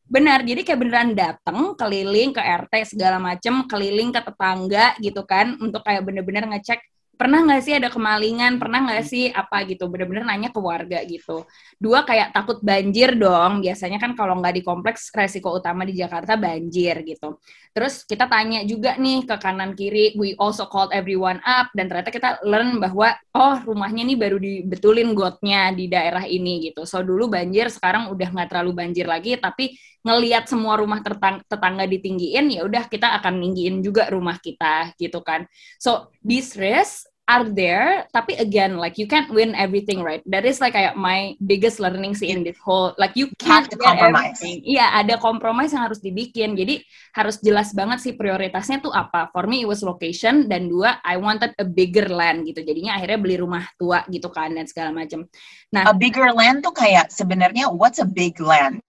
benar, 0.06 0.38
jadi 0.46 0.60
kayak 0.62 0.80
beneran 0.80 1.10
datang 1.18 1.74
keliling 1.74 2.30
ke 2.30 2.40
RT 2.40 2.94
segala 2.94 3.18
macem, 3.18 3.66
keliling 3.66 4.14
ke 4.14 4.22
tetangga 4.22 4.94
gitu 5.02 5.26
kan, 5.26 5.58
untuk 5.58 5.82
kayak 5.82 6.06
bener-bener 6.06 6.46
ngecek 6.46 6.78
pernah 7.14 7.44
nggak 7.44 7.62
sih 7.62 7.74
ada 7.78 7.88
kemalingan, 7.92 8.58
pernah 8.58 8.82
nggak 8.82 9.04
sih 9.06 9.30
apa 9.30 9.62
gitu, 9.68 9.86
bener-bener 9.86 10.26
nanya 10.26 10.50
ke 10.50 10.58
warga 10.58 10.98
gitu. 11.06 11.46
Dua 11.78 12.02
kayak 12.02 12.34
takut 12.34 12.58
banjir 12.64 13.14
dong, 13.14 13.62
biasanya 13.62 14.02
kan 14.02 14.16
kalau 14.18 14.40
nggak 14.42 14.54
di 14.58 14.62
kompleks 14.64 15.12
resiko 15.14 15.54
utama 15.54 15.86
di 15.86 15.94
Jakarta 15.94 16.34
banjir 16.34 17.06
gitu. 17.06 17.38
Terus 17.72 18.04
kita 18.04 18.28
tanya 18.28 18.66
juga 18.66 18.98
nih 18.98 19.24
ke 19.24 19.36
kanan 19.38 19.72
kiri, 19.78 20.16
we 20.18 20.34
also 20.36 20.66
called 20.66 20.90
everyone 20.92 21.40
up 21.46 21.70
dan 21.72 21.88
ternyata 21.88 22.10
kita 22.12 22.30
learn 22.44 22.82
bahwa 22.82 23.14
oh 23.32 23.56
rumahnya 23.64 24.02
nih 24.04 24.18
baru 24.18 24.36
dibetulin 24.36 25.14
gotnya 25.16 25.70
di 25.72 25.88
daerah 25.88 26.26
ini 26.26 26.68
gitu. 26.68 26.84
So 26.84 27.00
dulu 27.00 27.30
banjir, 27.32 27.70
sekarang 27.70 28.10
udah 28.12 28.28
nggak 28.28 28.48
terlalu 28.50 28.72
banjir 28.76 29.06
lagi, 29.08 29.38
tapi 29.38 29.78
ngelihat 30.02 30.50
semua 30.50 30.78
rumah 30.78 31.00
tertang- 31.00 31.42
tetangga 31.46 31.86
ditinggiin, 31.86 32.50
ya 32.50 32.66
udah 32.66 32.86
kita 32.90 33.14
akan 33.22 33.38
ninggiin 33.38 33.82
juga 33.82 34.10
rumah 34.10 34.38
kita 34.42 34.94
gitu 34.98 35.22
kan. 35.22 35.46
So 35.78 36.10
this 36.22 36.58
risk 36.58 37.06
are 37.30 37.46
there 37.46 38.02
tapi 38.10 38.34
again 38.42 38.76
like 38.76 38.98
you 38.98 39.06
can't 39.06 39.30
win 39.30 39.54
everything 39.54 40.02
right 40.02 40.26
that 40.26 40.42
is 40.42 40.58
like 40.58 40.74
kayak 40.74 40.98
my 40.98 41.38
biggest 41.46 41.78
learning 41.78 42.18
sih 42.18 42.34
in 42.34 42.42
this 42.42 42.58
whole 42.58 42.90
like 42.98 43.14
you 43.14 43.30
can't 43.38 43.70
to 43.70 43.78
compromise. 43.78 44.34
everything 44.34 44.58
iya 44.66 44.90
ada 44.98 45.14
compromise 45.22 45.70
yang 45.70 45.86
harus 45.86 46.02
dibikin 46.02 46.58
jadi 46.58 46.82
harus 47.14 47.38
jelas 47.38 47.70
banget 47.70 48.02
sih 48.02 48.12
prioritasnya 48.18 48.82
tuh 48.82 48.90
apa 48.90 49.30
for 49.30 49.46
me 49.46 49.62
it 49.62 49.68
was 49.70 49.86
location 49.86 50.50
dan 50.50 50.66
dua 50.66 50.98
I 51.06 51.14
wanted 51.14 51.54
a 51.56 51.66
bigger 51.66 52.10
land 52.10 52.42
gitu 52.44 52.66
jadinya 52.66 52.98
akhirnya 52.98 53.18
beli 53.22 53.36
rumah 53.38 53.64
tua 53.78 54.02
gitu 54.10 54.26
kan 54.28 54.52
dan 54.52 54.66
segala 54.66 54.90
macam 54.90 55.24
nah 55.70 55.86
A 55.86 55.94
bigger 55.94 56.34
land 56.34 56.66
tuh 56.66 56.74
kayak 56.74 57.08
sebenarnya 57.14 57.70
what's 57.70 58.02
a 58.02 58.08
big 58.08 58.42
land? 58.42 58.82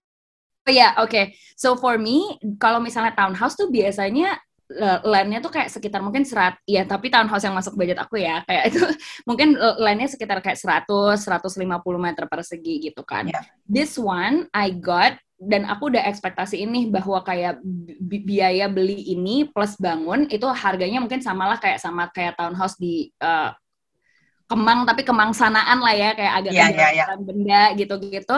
Oh 0.64 0.72
ya, 0.72 0.96
oke. 1.00 1.36
So 1.60 1.76
for 1.76 2.00
me, 2.00 2.40
kalau 2.56 2.80
misalnya 2.80 3.12
townhouse 3.12 3.52
tuh 3.52 3.68
biasanya 3.68 4.40
land-nya 5.04 5.44
tuh 5.44 5.52
kayak 5.52 5.68
sekitar 5.68 6.00
mungkin 6.00 6.24
serat, 6.24 6.56
ya 6.64 6.88
tapi 6.88 7.12
townhouse 7.12 7.44
yang 7.44 7.52
masuk 7.52 7.76
budget 7.76 8.00
aku 8.00 8.16
ya, 8.16 8.40
kayak 8.48 8.72
itu 8.72 8.80
mungkin 9.28 9.60
land-nya 9.60 10.08
sekitar 10.08 10.40
kayak 10.40 10.56
100, 10.56 11.20
150 11.20 12.00
meter 12.00 12.24
persegi 12.24 12.80
gitu 12.90 13.04
kan. 13.04 13.28
Yeah. 13.28 13.44
This 13.68 14.00
one 14.00 14.48
I 14.56 14.72
got 14.72 15.20
dan 15.36 15.68
aku 15.68 15.92
udah 15.92 16.08
ekspektasi 16.08 16.64
ini 16.64 16.88
bahwa 16.88 17.20
kayak 17.20 17.60
bi- 18.00 18.24
biaya 18.24 18.70
beli 18.70 19.12
ini 19.12 19.44
plus 19.50 19.76
bangun 19.76 20.24
itu 20.32 20.46
harganya 20.48 21.02
mungkin 21.02 21.20
samalah 21.20 21.60
kayak 21.60 21.82
sama 21.82 22.08
kayak 22.08 22.38
townhouse 22.38 22.80
di 22.80 23.12
uh, 23.20 23.52
Kemang 24.44 24.84
tapi 24.84 25.02
Kemang 25.04 25.32
sanaan 25.32 25.80
lah 25.80 25.94
ya 25.96 26.12
kayak 26.12 26.32
agak 26.40 26.52
iya, 26.52 26.64
iya. 26.68 26.76
kebanyakan 26.76 27.20
benda 27.24 27.62
gitu-gitu. 27.76 28.36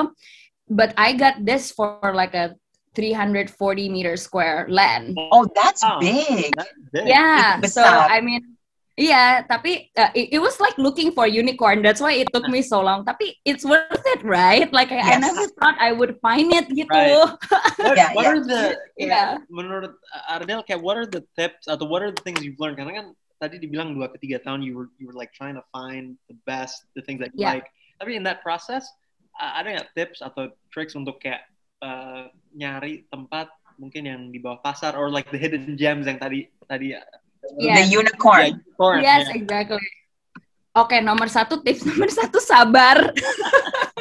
But 0.69 0.95
I 0.99 1.13
got 1.15 1.45
this 1.47 1.71
for 1.71 2.01
like 2.15 2.35
a 2.35 2.55
340 2.95 3.89
meter 3.89 4.17
square 4.17 4.67
land. 4.69 5.15
Oh, 5.19 5.47
that's 5.55 5.83
Wow. 5.85 6.01
big. 6.01 6.57
That's 6.57 6.73
big. 6.91 7.07
Yeah, 7.07 7.61
Itu 7.61 7.71
so 7.71 7.83
besar. 7.87 8.09
I 8.11 8.19
mean, 8.25 8.57
yeah, 8.97 9.45
tapi 9.45 9.93
uh, 9.95 10.11
it, 10.17 10.35
it 10.35 10.41
was 10.41 10.59
like 10.59 10.75
looking 10.81 11.13
for 11.13 11.29
unicorn. 11.29 11.85
That's 11.85 12.01
why 12.01 12.17
it 12.19 12.33
took 12.33 12.49
me 12.49 12.65
so 12.65 12.81
long. 12.81 13.05
Tapi 13.05 13.37
it's 13.45 13.63
worth 13.63 14.03
it, 14.17 14.25
right? 14.25 14.67
Like 14.73 14.91
I, 14.91 15.15
I 15.15 15.21
never 15.21 15.47
thought 15.61 15.77
I 15.79 15.93
would 15.93 16.17
find 16.25 16.51
it 16.51 16.67
gitu. 16.73 16.89
Right. 16.91 17.21
What, 17.77 17.97
Yeah, 18.01 18.09
what 18.17 18.25
yeah. 18.25 18.33
are 18.33 18.41
the 18.43 18.63
Yeah. 18.97 19.31
menurut 19.53 19.93
Ardel 20.33 20.65
kayak 20.65 20.81
what 20.81 20.97
are 20.97 21.05
the 21.07 21.23
tips 21.37 21.69
atau 21.69 21.85
what 21.85 22.01
are 22.01 22.11
the 22.11 22.25
things 22.25 22.41
you've 22.41 22.57
learned 22.59 22.81
karena 22.81 23.05
kan 23.05 23.07
tadi 23.37 23.61
dibilang 23.61 23.93
dua 23.93 24.09
ke 24.09 24.17
tiga 24.19 24.41
tahun 24.41 24.65
you 24.65 24.73
were 24.73 24.89
you 24.97 25.05
were 25.07 25.15
like 25.15 25.29
trying 25.37 25.53
to 25.55 25.63
find 25.69 26.17
the 26.33 26.37
best 26.49 26.89
the 26.97 27.05
things 27.05 27.21
that 27.21 27.31
you 27.37 27.45
Yeah. 27.45 27.61
like 27.61 27.69
tapi 28.01 28.17
in 28.17 28.25
that 28.25 28.41
process 28.41 28.89
uh, 28.89 28.97
ada 29.37 29.69
nggak 29.81 29.91
tips 29.93 30.19
atau 30.25 30.49
tricks 30.73 30.97
untuk 30.97 31.21
kayak 31.21 31.45
uh, 31.85 32.29
nyari 32.57 33.05
tempat 33.13 33.53
mungkin 33.77 34.09
yang 34.09 34.23
di 34.33 34.41
bawah 34.41 34.61
pasar 34.65 34.97
or 34.97 35.13
like 35.13 35.29
the 35.29 35.37
hidden 35.37 35.77
gems 35.77 36.09
yang 36.09 36.17
tadi 36.17 36.49
tadi 36.65 36.97
Yeah. 37.55 37.79
The 37.79 37.87
unicorn. 37.87 38.59
unicorn, 38.59 38.99
Yes, 39.07 39.31
yeah. 39.31 39.39
exactly. 39.39 39.87
Oke, 40.75 40.99
nomor 40.99 41.31
satu 41.31 41.63
tips 41.63 41.87
nomor 41.89 42.11
satu 42.11 42.43
sabar. 42.43 43.15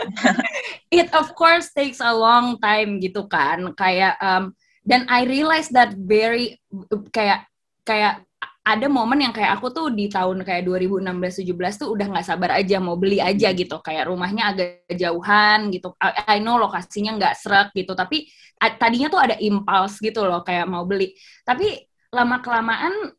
It 0.89 1.13
of 1.13 1.29
course 1.37 1.69
takes 1.69 2.01
a 2.01 2.09
long 2.09 2.57
time 2.57 2.97
gitu 2.97 3.29
kan, 3.29 3.69
kayak 3.77 4.17
um, 4.17 4.57
dan 4.81 5.05
I 5.05 5.29
realize 5.29 5.69
that 5.77 5.93
very 5.93 6.57
kayak 7.13 7.45
kayak 7.85 8.24
ada 8.65 8.89
momen 8.89 9.21
yang 9.21 9.29
kayak 9.29 9.61
aku 9.61 9.69
tuh 9.69 9.93
di 9.93 10.09
tahun 10.09 10.41
kayak 10.41 10.65
2016-17 10.65 11.85
tuh 11.85 11.89
udah 11.93 12.05
nggak 12.09 12.25
sabar 12.25 12.57
aja 12.57 12.81
mau 12.81 12.97
beli 12.97 13.21
aja 13.21 13.53
gitu. 13.53 13.77
Kayak 13.77 14.09
rumahnya 14.09 14.49
agak 14.49 14.89
jauhan 14.89 15.69
gitu. 15.69 15.93
I, 16.01 16.35
I 16.35 16.37
know 16.41 16.57
lokasinya 16.57 17.13
nggak 17.13 17.37
serak 17.37 17.69
gitu 17.77 17.93
tapi 17.93 18.25
tadinya 18.81 19.13
tuh 19.13 19.21
ada 19.21 19.37
impulse 19.37 20.01
gitu 20.01 20.25
loh 20.25 20.41
kayak 20.41 20.65
mau 20.65 20.81
beli. 20.81 21.13
Tapi 21.45 21.77
lama 22.09 22.41
kelamaan 22.41 23.13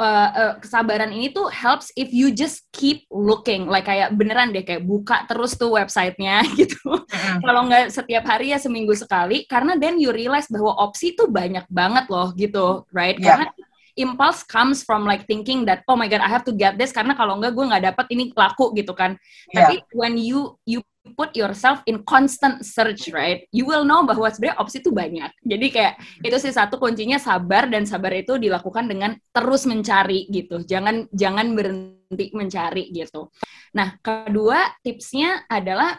uh, 0.00 0.30
uh, 0.32 0.54
kesabaran 0.64 1.12
ini 1.12 1.28
tuh 1.28 1.52
helps 1.52 1.92
if 1.92 2.08
you 2.08 2.32
just 2.32 2.64
keep 2.72 3.04
looking. 3.12 3.68
Like 3.68 3.84
kayak 3.84 4.16
beneran 4.16 4.56
deh 4.56 4.64
kayak 4.64 4.88
buka 4.88 5.28
terus 5.28 5.60
tuh 5.60 5.76
websitenya 5.76 6.40
gitu. 6.58 6.80
Mm-mm. 6.88 7.44
kalau 7.44 7.68
nggak 7.68 7.92
setiap 7.92 8.24
hari 8.24 8.56
ya 8.56 8.58
seminggu 8.58 8.96
sekali 8.96 9.44
karena 9.44 9.76
then 9.76 10.00
you 10.00 10.08
realize 10.08 10.48
bahwa 10.48 10.72
opsi 10.80 11.12
tuh 11.12 11.28
banyak 11.28 11.68
banget 11.68 12.08
loh 12.08 12.32
gitu 12.32 12.88
right? 12.96 13.20
Yeah. 13.20 13.44
karena 13.44 13.65
impulse 13.96 14.44
comes 14.44 14.84
from 14.84 15.08
like 15.08 15.24
thinking 15.24 15.64
that 15.64 15.80
oh 15.88 15.96
my 15.96 16.06
god 16.06 16.20
I 16.20 16.28
have 16.28 16.44
to 16.46 16.54
get 16.54 16.76
this 16.76 16.92
karena 16.92 17.16
kalau 17.16 17.40
nggak 17.40 17.56
gue 17.56 17.64
nggak 17.64 17.84
dapat 17.92 18.06
ini 18.12 18.30
laku 18.36 18.76
gitu 18.76 18.92
kan. 18.92 19.16
Yeah. 19.50 19.66
tapi 19.66 19.74
when 19.96 20.20
you 20.20 20.60
you 20.68 20.84
put 21.16 21.32
yourself 21.38 21.80
in 21.86 22.02
constant 22.02 22.66
search 22.66 23.08
right 23.14 23.46
you 23.54 23.62
will 23.62 23.86
know 23.86 24.02
bahwa 24.04 24.28
sebenarnya 24.28 24.60
opsi 24.60 24.84
tuh 24.84 24.92
banyak. 24.92 25.32
Jadi 25.42 25.66
kayak 25.72 25.94
itu 26.20 26.36
sih 26.36 26.52
satu 26.52 26.76
kuncinya 26.76 27.16
sabar 27.16 27.66
dan 27.66 27.88
sabar 27.88 28.12
itu 28.12 28.36
dilakukan 28.36 28.84
dengan 28.86 29.16
terus 29.32 29.64
mencari 29.64 30.28
gitu. 30.28 30.62
Jangan 30.62 31.08
jangan 31.10 31.56
berhenti 31.56 32.26
mencari 32.36 32.92
gitu. 32.92 33.32
Nah 33.72 33.96
kedua 34.04 34.76
tipsnya 34.84 35.48
adalah 35.48 35.96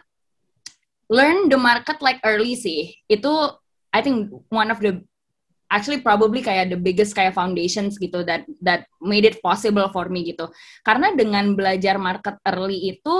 learn 1.09 1.47
the 1.49 1.57
market 1.57 1.97
like 2.03 2.21
early 2.21 2.53
sih. 2.53 2.93
Itu 3.09 3.57
I 3.89 4.03
think 4.05 4.29
one 4.53 4.69
of 4.69 4.77
the 4.83 5.01
actually 5.67 5.99
probably 6.01 6.39
kayak 6.39 6.71
the 6.71 6.79
biggest 6.79 7.13
kayak 7.13 7.35
foundations 7.35 7.99
gitu 7.99 8.23
that 8.23 8.47
that 8.63 8.87
made 9.03 9.27
it 9.27 9.39
possible 9.43 9.87
for 9.91 10.07
me 10.07 10.23
gitu. 10.27 10.47
Karena 10.83 11.13
dengan 11.13 11.53
belajar 11.53 11.99
market 11.99 12.39
early 12.47 12.97
itu 12.97 13.15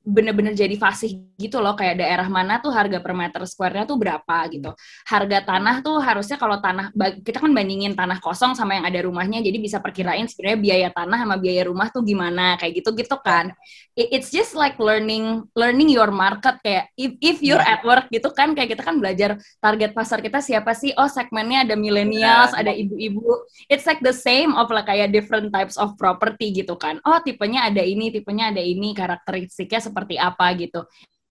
bener-bener 0.00 0.56
jadi 0.56 0.72
fasih 0.80 1.28
gitu 1.36 1.60
loh 1.60 1.76
kayak 1.76 2.00
daerah 2.00 2.24
mana 2.24 2.56
tuh 2.56 2.72
harga 2.72 3.04
per 3.04 3.12
meter 3.12 3.44
square-nya 3.44 3.84
tuh 3.84 4.00
berapa 4.00 4.36
gitu. 4.48 4.72
Harga 5.04 5.38
tanah 5.44 5.84
tuh 5.84 6.00
harusnya 6.00 6.40
kalau 6.40 6.56
tanah 6.56 6.88
kita 7.20 7.36
kan 7.36 7.52
bandingin 7.52 7.92
tanah 7.92 8.16
kosong 8.16 8.56
sama 8.56 8.80
yang 8.80 8.88
ada 8.88 9.00
rumahnya 9.04 9.44
jadi 9.44 9.60
bisa 9.60 9.76
perkirain 9.80 10.24
sebenarnya 10.24 10.58
biaya 10.60 10.88
tanah 10.88 11.18
sama 11.20 11.36
biaya 11.36 11.68
rumah 11.68 11.92
tuh 11.92 12.00
gimana 12.00 12.56
kayak 12.56 12.80
gitu 12.80 12.96
gitu 12.96 13.16
kan. 13.20 13.52
It- 13.92 14.08
it's 14.16 14.32
just 14.32 14.56
like 14.56 14.80
learning 14.80 15.44
learning 15.52 15.92
your 15.92 16.08
market 16.08 16.56
kayak 16.64 16.88
if, 16.96 17.12
if 17.20 17.36
you're 17.44 17.60
at 17.60 17.84
work 17.84 18.08
gitu 18.08 18.32
kan 18.32 18.56
kayak 18.56 18.72
kita 18.72 18.80
kan 18.80 18.96
belajar 18.96 19.36
target 19.60 19.92
pasar 19.92 20.24
kita 20.24 20.40
siapa 20.40 20.72
sih? 20.72 20.96
Oh 20.96 21.08
segmennya 21.12 21.68
ada 21.68 21.76
millennials 21.76 22.56
ada 22.56 22.72
ibu-ibu. 22.72 23.44
It's 23.68 23.84
like 23.84 24.00
the 24.00 24.16
same 24.16 24.56
of 24.56 24.72
like 24.72 24.88
kayak 24.88 25.12
different 25.12 25.52
types 25.52 25.76
of 25.76 26.00
property 26.00 26.56
gitu 26.56 26.80
kan. 26.80 27.04
Oh 27.04 27.20
tipenya 27.20 27.68
ada 27.68 27.84
ini 27.84 28.08
tipenya 28.08 28.48
ada 28.48 28.64
ini 28.64 28.96
karakteristiknya 28.96 29.89
seperti 29.90 30.14
apa 30.16 30.54
gitu. 30.54 30.86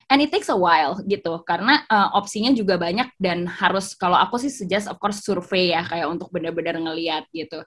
And 0.10 0.26
it 0.26 0.34
takes 0.34 0.50
a 0.50 0.58
while 0.58 1.00
gitu 1.06 1.46
karena 1.46 1.86
uh, 1.86 2.18
opsinya 2.18 2.50
juga 2.52 2.82
banyak 2.82 3.14
dan 3.22 3.46
harus 3.46 3.94
kalau 3.94 4.18
aku 4.18 4.42
sih 4.42 4.50
suggest 4.50 4.90
of 4.90 4.98
course 4.98 5.22
survei 5.22 5.72
ya 5.72 5.86
kayak 5.86 6.10
untuk 6.10 6.34
benar-benar 6.34 6.82
ngeliat 6.82 7.30
gitu. 7.32 7.62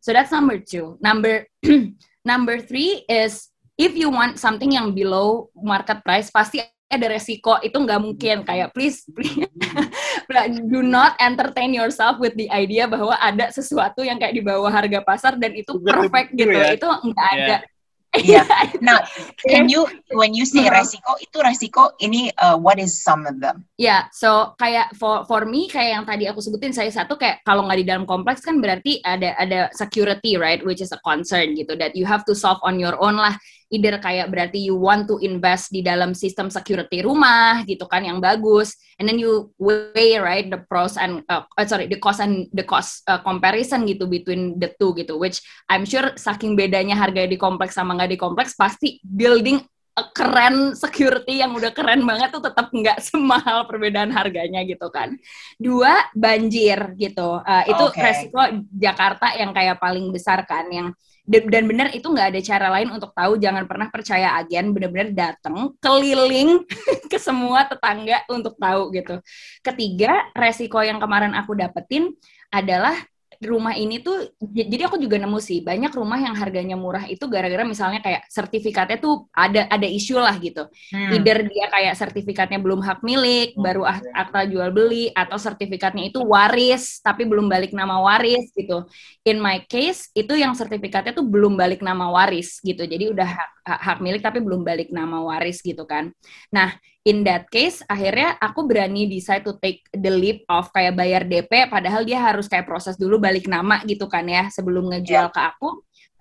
So 0.00 0.16
that's 0.16 0.32
number 0.32 0.58
two. 0.64 0.96
Number 1.04 1.44
number 2.30 2.64
three 2.64 3.04
is 3.06 3.52
if 3.76 3.92
you 3.94 4.08
want 4.08 4.40
something 4.40 4.72
yang 4.72 4.96
below 4.96 5.52
market 5.54 6.00
price 6.00 6.32
pasti 6.32 6.64
ada 6.88 7.06
resiko. 7.12 7.60
Itu 7.60 7.84
nggak 7.84 8.00
mungkin. 8.00 8.36
Kayak 8.48 8.72
please, 8.72 9.04
please 9.12 9.36
do 10.72 10.80
not 10.80 11.14
entertain 11.20 11.76
yourself 11.76 12.16
with 12.16 12.32
the 12.34 12.48
idea 12.48 12.88
bahwa 12.88 13.14
ada 13.20 13.52
sesuatu 13.52 14.00
yang 14.02 14.16
kayak 14.16 14.34
di 14.34 14.42
bawah 14.42 14.72
harga 14.72 15.04
pasar 15.04 15.36
dan 15.36 15.52
itu 15.52 15.76
perfect 15.84 16.32
gitu. 16.34 16.56
ya? 16.56 16.74
itu 16.74 16.88
nggak 16.88 17.28
ada. 17.36 17.56
Yeah. 17.60 17.76
Now, 18.80 19.04
can 19.44 19.68
you 19.68 19.84
when 20.16 20.32
you 20.32 20.48
say 20.48 20.64
resiko 20.72 21.20
itu 21.20 21.38
resiko 21.44 21.92
ini 22.00 22.32
uh, 22.40 22.56
what 22.56 22.80
is 22.80 23.04
some 23.04 23.28
of 23.28 23.36
them? 23.38 23.68
Ya, 23.76 24.08
so 24.16 24.56
kayak 24.56 24.96
for 24.96 25.28
for 25.28 25.44
me 25.44 25.68
kayak 25.68 26.00
yang 26.00 26.04
tadi 26.08 26.24
aku 26.24 26.40
sebutin 26.40 26.72
saya 26.72 26.88
satu 26.88 27.20
kayak 27.20 27.44
kalau 27.44 27.68
nggak 27.68 27.84
di 27.84 27.86
dalam 27.86 28.04
kompleks 28.08 28.40
kan 28.40 28.64
berarti 28.64 29.04
ada 29.04 29.36
ada 29.36 29.68
security 29.76 30.40
right, 30.40 30.64
which 30.64 30.80
is 30.80 30.90
a 30.90 31.00
concern 31.04 31.52
gitu 31.52 31.76
that 31.76 31.92
you 31.92 32.08
have 32.08 32.24
to 32.24 32.32
solve 32.32 32.58
on 32.64 32.80
your 32.80 32.96
own 32.96 33.20
lah. 33.20 33.36
Either 33.68 34.00
kayak 34.00 34.32
berarti 34.32 34.64
you 34.64 34.76
want 34.76 35.04
to 35.04 35.20
invest 35.20 35.68
di 35.68 35.84
dalam 35.84 36.16
sistem 36.16 36.48
security 36.48 37.04
rumah 37.04 37.60
gitu 37.68 37.84
kan 37.84 38.00
yang 38.00 38.16
bagus, 38.16 38.76
and 38.96 39.04
then 39.04 39.20
you 39.20 39.52
weigh 39.60 40.16
right 40.16 40.48
the 40.48 40.56
pros 40.56 40.96
and 40.96 41.20
uh, 41.28 41.44
uh, 41.44 41.66
sorry 41.68 41.84
the 41.84 42.00
cost 42.00 42.24
and 42.24 42.48
the 42.56 42.64
cost 42.64 43.04
uh, 43.04 43.20
comparison 43.20 43.84
gitu 43.84 44.08
between 44.08 44.56
the 44.56 44.72
two 44.80 44.96
gitu, 44.96 45.20
which 45.20 45.44
I'm 45.68 45.84
sure 45.84 46.16
saking 46.16 46.56
bedanya 46.56 46.96
harga 46.96 47.28
di 47.28 47.36
kompleks 47.36 47.76
sama 47.76 47.92
nggak 47.96 48.16
di 48.16 48.18
kompleks 48.18 48.56
pasti 48.56 49.04
building 49.04 49.60
a 49.98 50.04
keren 50.14 50.78
security 50.78 51.42
yang 51.42 51.58
udah 51.58 51.74
keren 51.74 52.06
banget 52.06 52.30
tuh 52.30 52.42
tetap 52.42 52.70
nggak 52.70 53.02
semahal 53.10 53.66
perbedaan 53.66 54.14
harganya 54.14 54.62
gitu 54.62 54.86
kan. 54.94 55.18
Dua 55.58 56.06
banjir 56.14 56.94
gitu. 56.94 57.42
Uh, 57.42 57.64
itu 57.66 57.84
Oke. 57.84 57.98
resiko 57.98 58.40
Jakarta 58.70 59.34
yang 59.34 59.50
kayak 59.50 59.82
paling 59.82 60.14
besar 60.14 60.46
kan 60.46 60.70
yang 60.70 60.94
dan 61.28 61.68
benar 61.68 61.92
itu 61.92 62.08
nggak 62.08 62.32
ada 62.32 62.40
cara 62.40 62.66
lain 62.72 62.88
untuk 62.88 63.12
tahu 63.12 63.36
jangan 63.36 63.68
pernah 63.68 63.92
percaya 63.92 64.32
agen 64.40 64.72
bener-bener 64.72 65.12
datang 65.12 65.76
keliling 65.76 66.64
ke 67.12 67.20
semua 67.20 67.68
tetangga 67.68 68.24
untuk 68.32 68.56
tahu 68.56 68.88
gitu. 68.96 69.20
Ketiga 69.60 70.32
resiko 70.32 70.80
yang 70.80 70.96
kemarin 70.96 71.36
aku 71.36 71.52
dapetin 71.52 72.16
adalah 72.48 72.96
rumah 73.38 73.78
ini 73.78 74.02
tuh 74.02 74.34
jadi 74.42 74.90
aku 74.90 74.98
juga 74.98 75.14
nemu 75.14 75.38
sih 75.38 75.62
banyak 75.62 75.94
rumah 75.94 76.18
yang 76.18 76.34
harganya 76.34 76.74
murah 76.74 77.06
itu 77.06 77.22
gara-gara 77.30 77.62
misalnya 77.62 78.02
kayak 78.02 78.26
sertifikatnya 78.26 78.98
tuh 78.98 79.30
ada 79.30 79.70
ada 79.70 79.86
isu 79.86 80.18
lah 80.18 80.34
gitu. 80.42 80.66
Hmm. 80.90 81.14
Either 81.14 81.46
dia 81.46 81.66
kayak 81.70 81.94
sertifikatnya 81.94 82.58
belum 82.58 82.82
hak 82.82 82.98
milik, 83.06 83.54
oh, 83.54 83.62
baru 83.62 83.82
iya. 83.86 84.02
akta 84.26 84.42
jual 84.50 84.74
beli 84.74 85.14
atau 85.14 85.38
sertifikatnya 85.38 86.10
itu 86.10 86.18
waris 86.26 86.98
tapi 86.98 87.22
belum 87.30 87.46
balik 87.46 87.70
nama 87.70 88.02
waris 88.02 88.50
gitu. 88.58 88.90
In 89.22 89.38
my 89.38 89.62
case 89.70 90.10
itu 90.18 90.34
yang 90.34 90.58
sertifikatnya 90.58 91.14
tuh 91.14 91.26
belum 91.26 91.54
balik 91.54 91.78
nama 91.78 92.10
waris 92.10 92.58
gitu. 92.58 92.82
Jadi 92.82 93.14
udah 93.14 93.28
hak, 93.38 93.50
hak 93.62 93.98
milik 94.02 94.22
tapi 94.24 94.42
belum 94.42 94.66
balik 94.66 94.90
nama 94.90 95.22
waris 95.22 95.62
gitu 95.62 95.86
kan. 95.86 96.10
Nah, 96.50 96.74
in 97.06 97.22
that 97.22 97.46
case 97.52 97.84
akhirnya 97.86 98.34
aku 98.42 98.66
berani 98.66 99.06
decide 99.06 99.46
to 99.46 99.54
take 99.62 99.86
the 99.94 100.10
leap 100.10 100.42
of 100.50 100.70
kayak 100.74 100.98
bayar 100.98 101.22
DP 101.22 101.70
padahal 101.70 102.02
dia 102.02 102.18
harus 102.18 102.50
kayak 102.50 102.66
proses 102.66 102.98
dulu 102.98 103.22
balik 103.22 103.46
nama 103.46 103.82
gitu 103.86 104.10
kan 104.10 104.26
ya 104.26 104.50
sebelum 104.50 104.90
ngejual 104.90 105.30
yeah. 105.30 105.34
ke 105.34 105.40
aku 105.40 105.68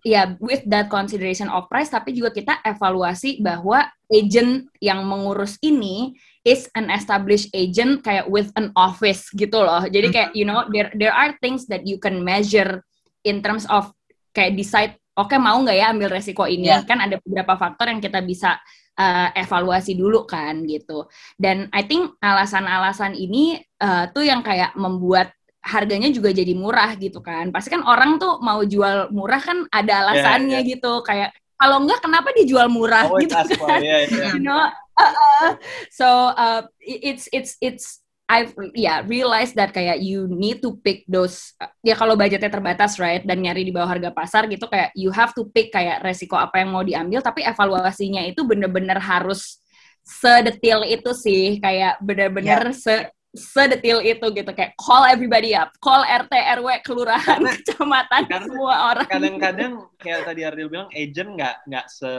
ya 0.05 0.11
yeah, 0.13 0.25
with 0.37 0.63
that 0.69 0.87
consideration 0.87 1.49
of 1.49 1.65
price 1.67 1.89
tapi 1.89 2.13
juga 2.13 2.29
kita 2.31 2.61
evaluasi 2.63 3.41
bahwa 3.41 3.89
agent 4.07 4.71
yang 4.79 5.03
mengurus 5.03 5.59
ini 5.59 6.15
is 6.47 6.71
an 6.79 6.87
established 6.87 7.51
agent 7.51 8.07
kayak 8.07 8.23
with 8.31 8.47
an 8.55 8.71
office 8.79 9.27
gitu 9.35 9.59
loh. 9.59 9.83
Jadi 9.83 10.07
kayak 10.15 10.31
you 10.31 10.47
know 10.47 10.63
there 10.71 10.87
there 10.95 11.11
are 11.11 11.35
things 11.43 11.67
that 11.67 11.83
you 11.83 11.99
can 11.99 12.23
measure 12.23 12.87
in 13.27 13.43
terms 13.43 13.67
of 13.67 13.91
kayak 14.31 14.55
decide 14.55 14.95
oke 15.17 15.33
okay, 15.33 15.39
mau 15.41 15.57
nggak 15.57 15.77
ya 15.77 15.85
ambil 15.89 16.09
resiko 16.13 16.45
ini 16.45 16.69
yeah. 16.69 16.85
kan 16.85 17.01
ada 17.01 17.17
beberapa 17.17 17.57
faktor 17.57 17.89
yang 17.89 17.97
kita 17.97 18.21
bisa 18.21 18.61
uh, 18.97 19.27
evaluasi 19.33 19.97
dulu 19.97 20.25
kan 20.29 20.61
gitu. 20.69 21.09
Dan 21.37 21.69
I 21.73 21.85
think 21.85 22.17
alasan-alasan 22.21 23.17
ini 23.17 23.57
uh, 23.81 24.09
tuh 24.13 24.25
yang 24.25 24.45
kayak 24.45 24.77
membuat 24.77 25.33
harganya 25.61 26.07
juga 26.13 26.29
jadi 26.33 26.53
murah 26.53 26.95
gitu 26.95 27.19
kan. 27.19 27.49
Pasti 27.49 27.73
kan 27.73 27.85
orang 27.85 28.21
tuh 28.21 28.37
mau 28.39 28.61
jual 28.61 29.09
murah 29.13 29.41
kan 29.41 29.65
ada 29.73 29.93
iya, 29.93 30.01
alasannya 30.05 30.49
yeah, 30.53 30.63
yeah. 30.63 30.71
gitu 30.77 30.91
kayak 31.01 31.29
kalau 31.57 31.81
enggak 31.81 31.99
kenapa 32.05 32.29
dijual 32.37 32.69
murah 32.69 33.09
oh, 33.09 33.17
gitu 33.17 33.33
kan. 33.57 33.81
Yeah, 33.81 34.05
yeah. 34.05 34.33
you 34.37 34.41
know? 34.41 34.69
Uh, 34.97 35.13
uh, 35.13 35.49
so 35.93 36.33
uh, 36.33 36.65
it's 36.81 37.29
it's 37.29 37.53
it's 37.61 38.01
I've 38.27 38.51
yeah 38.75 39.07
realized 39.07 39.55
that 39.55 39.71
kayak 39.71 40.03
you 40.03 40.27
need 40.27 40.59
to 40.59 40.75
pick 40.83 41.07
those 41.07 41.55
ya 41.79 41.95
kalau 41.95 42.19
budgetnya 42.19 42.51
terbatas 42.51 42.99
right 42.99 43.23
dan 43.23 43.39
nyari 43.39 43.63
di 43.63 43.71
bawah 43.71 43.87
harga 43.87 44.11
pasar 44.11 44.51
gitu 44.51 44.67
kayak 44.67 44.91
you 44.99 45.15
have 45.15 45.31
to 45.31 45.47
pick 45.55 45.71
kayak 45.71 46.03
resiko 46.03 46.35
apa 46.35 46.59
yang 46.59 46.75
mau 46.75 46.83
diambil 46.83 47.23
tapi 47.23 47.47
evaluasinya 47.47 48.27
itu 48.27 48.43
bener-bener 48.43 48.99
harus 48.99 49.63
sedetil 50.03 50.83
itu 50.83 51.11
sih 51.15 51.63
kayak 51.63 51.99
bener-bener 52.03 52.71
yeah. 52.71 52.75
se 52.75 52.95
sedetil 53.37 54.01
itu 54.01 54.25
gitu 54.33 54.51
kayak 54.51 54.73
call 54.79 55.05
everybody 55.05 55.53
up, 55.53 55.69
call 55.77 56.01
RT 56.01 56.33
RW 56.57 56.81
kelurahan 56.81 57.37
karena, 57.37 57.51
kecamatan 57.61 58.21
karena 58.25 58.47
semua 58.49 58.75
orang. 58.91 59.07
Kadang-kadang 59.07 59.71
kayak 60.01 60.25
tadi 60.25 60.41
Ardil 60.41 60.67
bilang 60.67 60.89
agent 60.91 61.37
nggak 61.37 61.55
nggak 61.69 61.85
se 61.87 62.11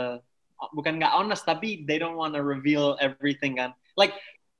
bukan 0.74 0.98
nggak 0.98 1.14
honest 1.14 1.46
tapi 1.46 1.82
they 1.86 1.98
don't 1.98 2.14
wanna 2.14 2.38
reveal 2.38 2.94
everything 3.02 3.58
kan. 3.58 3.74
Like 3.98 4.14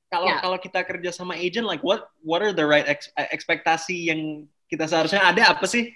kalau 0.08 0.28
yeah. 0.28 0.40
kalau 0.40 0.58
kita 0.60 0.80
kerja 0.84 1.10
sama 1.12 1.36
agent 1.36 1.68
like 1.68 1.84
what 1.84 2.08
what 2.24 2.40
are 2.40 2.52
the 2.56 2.64
right 2.64 2.88
ex 2.88 3.12
ekspektasi 3.16 4.08
yang 4.08 4.48
kita 4.68 4.88
seharusnya 4.88 5.24
ada 5.24 5.52
apa 5.52 5.64
sih? 5.68 5.92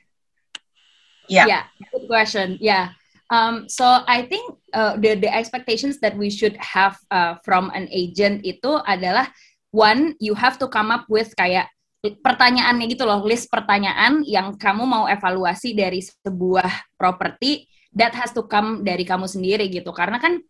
Yeah. 1.28 1.46
Yeah, 1.48 1.64
good 1.92 2.08
question. 2.08 2.60
Yeah. 2.60 2.92
Um, 3.32 3.64
so 3.64 4.04
I 4.04 4.28
think 4.28 4.60
uh, 4.76 5.00
the 5.00 5.16
the 5.16 5.30
expectations 5.32 5.96
that 6.04 6.12
we 6.12 6.28
should 6.28 6.52
have 6.60 7.00
uh, 7.08 7.40
from 7.40 7.72
an 7.72 7.88
agent 7.88 8.44
itu 8.44 8.76
adalah 8.84 9.32
one 9.72 10.12
you 10.20 10.36
have 10.36 10.60
to 10.60 10.68
come 10.68 10.92
up 10.92 11.08
with 11.08 11.32
kayak 11.40 11.72
pertanyaannya 12.02 12.90
gitu 12.92 13.08
loh, 13.08 13.22
list 13.24 13.48
pertanyaan 13.48 14.26
yang 14.28 14.52
kamu 14.58 14.84
mau 14.84 15.04
evaluasi 15.08 15.72
dari 15.72 16.02
sebuah 16.02 16.92
properti 16.98 17.70
that 17.94 18.12
has 18.12 18.34
to 18.34 18.44
come 18.44 18.82
dari 18.82 19.06
kamu 19.06 19.24
sendiri 19.24 19.70
gitu. 19.70 19.94
Karena 19.94 20.18
kan 20.20 20.42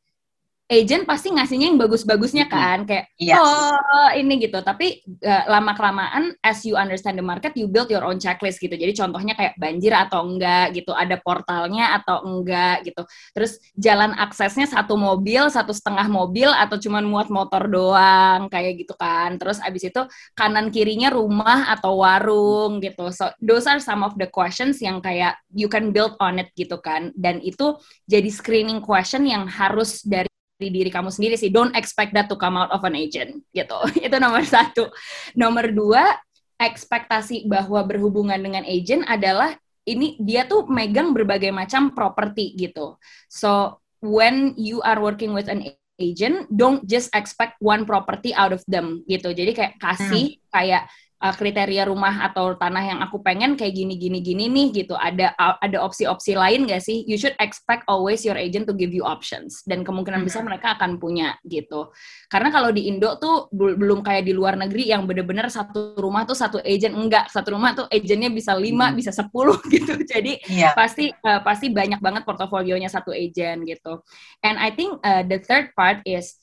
agent 0.72 1.04
pasti 1.04 1.28
ngasihnya 1.28 1.68
yang 1.68 1.76
bagus-bagusnya 1.76 2.48
kan 2.48 2.88
kayak 2.88 3.12
yes. 3.20 3.36
oh 3.36 4.08
ini 4.16 4.40
gitu. 4.40 4.56
Tapi 4.64 5.04
uh, 5.20 5.44
lama 5.52 5.76
kelamaan 5.76 6.32
as 6.40 6.64
you 6.64 6.80
understand 6.80 7.20
the 7.20 7.24
market 7.24 7.52
you 7.52 7.68
build 7.68 7.92
your 7.92 8.00
own 8.00 8.16
checklist 8.16 8.56
gitu. 8.56 8.72
Jadi 8.72 8.96
contohnya 8.96 9.36
kayak 9.36 9.60
banjir 9.60 9.92
atau 9.92 10.24
enggak 10.24 10.72
gitu 10.72 10.96
ada 10.96 11.20
portalnya 11.20 12.00
atau 12.00 12.24
enggak 12.24 12.88
gitu. 12.88 13.04
Terus 13.36 13.60
jalan 13.76 14.16
aksesnya 14.16 14.64
satu 14.64 14.96
mobil 14.96 15.52
satu 15.52 15.76
setengah 15.76 16.08
mobil 16.08 16.48
atau 16.48 16.80
cuma 16.80 17.04
muat 17.04 17.28
motor 17.28 17.68
doang 17.68 18.48
kayak 18.48 18.80
gitu 18.80 18.96
kan. 18.96 19.36
Terus 19.36 19.60
abis 19.60 19.92
itu 19.92 20.00
kanan 20.32 20.72
kirinya 20.72 21.12
rumah 21.12 21.68
atau 21.68 22.00
warung 22.00 22.80
gitu. 22.80 23.12
So 23.12 23.28
those 23.44 23.68
are 23.68 23.76
some 23.78 24.00
of 24.00 24.16
the 24.16 24.32
questions 24.32 24.80
yang 24.80 25.04
kayak 25.04 25.36
you 25.52 25.68
can 25.68 25.92
build 25.92 26.16
on 26.16 26.40
it 26.40 26.48
gitu 26.56 26.80
kan. 26.80 27.12
Dan 27.12 27.44
itu 27.44 27.76
jadi 28.08 28.32
screening 28.32 28.80
question 28.80 29.28
yang 29.28 29.44
harus 29.44 30.00
dari 30.00 30.31
diri 30.68 30.90
kamu 30.92 31.10
sendiri 31.10 31.34
sih. 31.34 31.50
Don't 31.50 31.74
expect 31.74 32.12
that 32.12 32.28
to 32.28 32.36
come 32.36 32.54
out 32.54 32.70
of 32.70 32.84
an 32.84 32.94
agent 32.94 33.42
gitu. 33.50 33.78
Itu 34.06 34.16
nomor 34.20 34.44
satu. 34.44 34.92
Nomor 35.34 35.72
dua, 35.72 36.14
ekspektasi 36.60 37.50
bahwa 37.50 37.82
berhubungan 37.82 38.38
dengan 38.38 38.62
agent 38.62 39.02
adalah 39.10 39.58
ini 39.82 40.14
dia 40.22 40.46
tuh 40.46 40.70
megang 40.70 41.10
berbagai 41.10 41.50
macam 41.50 41.90
properti 41.90 42.54
gitu. 42.54 43.00
So 43.26 43.82
when 43.98 44.54
you 44.54 44.78
are 44.86 45.02
working 45.02 45.34
with 45.34 45.50
an 45.50 45.66
agent, 45.98 46.46
don't 46.54 46.86
just 46.86 47.10
expect 47.14 47.58
one 47.58 47.82
property 47.82 48.30
out 48.34 48.54
of 48.54 48.62
them 48.70 49.02
gitu. 49.10 49.34
Jadi 49.34 49.54
kayak 49.54 49.74
kasih 49.82 50.38
hmm. 50.38 50.42
kayak 50.54 50.86
uh, 51.22 51.34
kriteria 51.34 51.86
rumah 51.86 52.26
atau 52.26 52.58
tanah 52.58 52.82
yang 52.82 52.98
aku 53.00 53.22
pengen 53.22 53.54
kayak 53.54 53.78
gini 53.78 53.94
gini 53.94 54.18
gini 54.18 54.50
nih 54.50 54.84
gitu. 54.84 54.98
Ada 54.98 55.32
ada 55.38 55.78
opsi-opsi 55.86 56.34
lain 56.34 56.66
gak 56.66 56.82
sih? 56.82 57.06
You 57.06 57.14
should 57.14 57.38
expect 57.38 57.86
always 57.86 58.26
your 58.26 58.34
agent 58.34 58.66
to 58.66 58.74
give 58.74 58.90
you 58.90 59.06
options. 59.06 59.62
Dan 59.62 59.86
kemungkinan 59.86 60.26
besar 60.26 60.42
mereka 60.42 60.74
akan 60.74 60.98
punya 60.98 61.38
gitu. 61.46 61.94
Karena 62.26 62.50
kalau 62.50 62.74
di 62.74 62.90
Indo 62.90 63.14
tuh 63.22 63.46
belum 63.54 64.02
kayak 64.02 64.26
di 64.26 64.34
luar 64.34 64.58
negeri 64.58 64.90
yang 64.90 65.06
bener-bener 65.06 65.46
satu 65.46 65.94
rumah 65.94 66.26
tuh 66.26 66.34
satu 66.34 66.58
agent 66.66 66.98
enggak. 66.98 67.30
Satu 67.30 67.54
rumah 67.54 67.78
tuh 67.78 67.86
agentnya 67.86 68.28
bisa 68.28 68.58
lima 68.58 68.90
hmm. 68.90 68.98
bisa 68.98 69.14
sepuluh 69.14 69.56
gitu. 69.74 69.94
Jadi 70.02 70.42
yeah. 70.50 70.74
pasti 70.74 71.14
uh, 71.22 71.40
pasti 71.46 71.70
banyak 71.70 72.02
banget 72.02 72.26
portofolionya 72.26 72.90
satu 72.90 73.14
agent 73.14 73.62
gitu. 73.70 74.02
And 74.42 74.58
I 74.58 74.74
think 74.74 74.98
uh, 75.06 75.22
the 75.22 75.38
third 75.38 75.70
part 75.78 76.02
is 76.02 76.41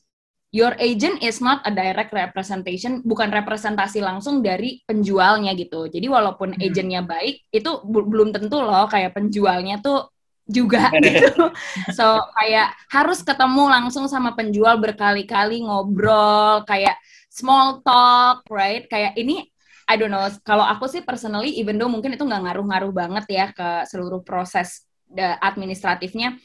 your 0.49 0.73
agent 0.81 1.21
is 1.21 1.37
not 1.39 1.61
a 1.65 1.71
direct 1.71 2.09
representation, 2.09 3.05
bukan 3.05 3.29
representasi 3.29 4.01
langsung 4.01 4.41
dari 4.41 4.81
penjualnya 4.85 5.53
gitu. 5.53 5.85
Jadi 5.85 6.09
walaupun 6.09 6.57
hmm. 6.57 6.65
agentnya 6.65 7.01
baik, 7.05 7.45
itu 7.53 7.71
belum 7.85 8.33
tentu 8.33 8.57
loh 8.57 8.89
kayak 8.89 9.13
penjualnya 9.13 9.77
tuh 9.81 10.09
juga 10.49 10.89
gitu. 11.05 11.53
So 11.93 12.17
kayak 12.41 12.73
harus 12.89 13.21
ketemu 13.21 13.69
langsung 13.69 14.09
sama 14.09 14.33
penjual 14.33 14.81
berkali-kali 14.81 15.61
ngobrol, 15.61 16.65
kayak 16.65 16.97
small 17.29 17.85
talk, 17.85 18.41
right? 18.49 18.89
Kayak 18.89 19.13
ini 19.21 19.45
I 19.89 19.97
don't 19.97 20.13
know, 20.13 20.21
kalau 20.45 20.61
aku 20.61 20.85
sih 20.85 21.01
personally, 21.01 21.57
even 21.57 21.81
though 21.81 21.89
mungkin 21.89 22.13
itu 22.13 22.21
nggak 22.21 22.45
ngaruh-ngaruh 22.45 22.93
banget 22.93 23.25
ya 23.25 23.45
ke 23.49 23.89
seluruh 23.89 24.21
proses 24.21 24.85
administratifnya, 25.17 26.37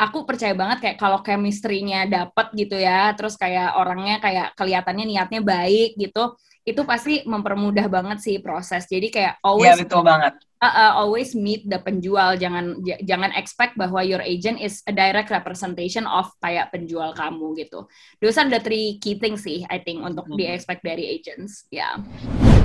aku 0.00 0.24
percaya 0.24 0.56
banget 0.56 0.78
kayak 0.80 0.96
kalau 0.96 1.20
chemistry-nya 1.20 2.08
dapet 2.08 2.48
gitu 2.56 2.80
ya, 2.80 3.12
terus 3.12 3.36
kayak 3.36 3.76
orangnya 3.76 4.16
kayak 4.16 4.56
kelihatannya 4.56 5.04
niatnya 5.04 5.44
baik 5.44 6.00
gitu, 6.00 6.40
itu 6.64 6.80
pasti 6.88 7.20
mempermudah 7.28 7.84
banget 7.92 8.18
sih 8.24 8.36
proses. 8.40 8.88
Jadi 8.88 9.12
kayak 9.12 9.36
always 9.44 9.76
Iya, 9.76 9.84
betul 9.84 10.00
banget. 10.00 10.40
Uh, 10.60 10.68
uh, 10.68 10.90
always 11.00 11.32
meet 11.32 11.64
the 11.68 11.80
penjual, 11.80 12.36
jangan 12.36 12.76
jangan 13.04 13.32
expect 13.32 13.80
bahwa 13.80 14.04
your 14.04 14.20
agent 14.20 14.60
is 14.60 14.84
a 14.84 14.92
direct 14.92 15.32
representation 15.32 16.04
of 16.04 16.28
kayak 16.40 16.68
penjual 16.68 17.12
kamu 17.16 17.56
gitu. 17.60 17.88
Those 18.20 18.36
are 18.40 18.48
the 18.48 18.60
three 18.60 19.00
key 19.00 19.16
things 19.16 19.44
sih 19.44 19.64
I 19.68 19.80
think 19.80 20.04
untuk 20.04 20.28
mm 20.28 20.36
-hmm. 20.36 20.40
di 20.40 20.52
expect 20.52 20.84
dari 20.84 21.04
agents. 21.16 21.64
Ya. 21.72 21.96
Yeah. 21.96 22.59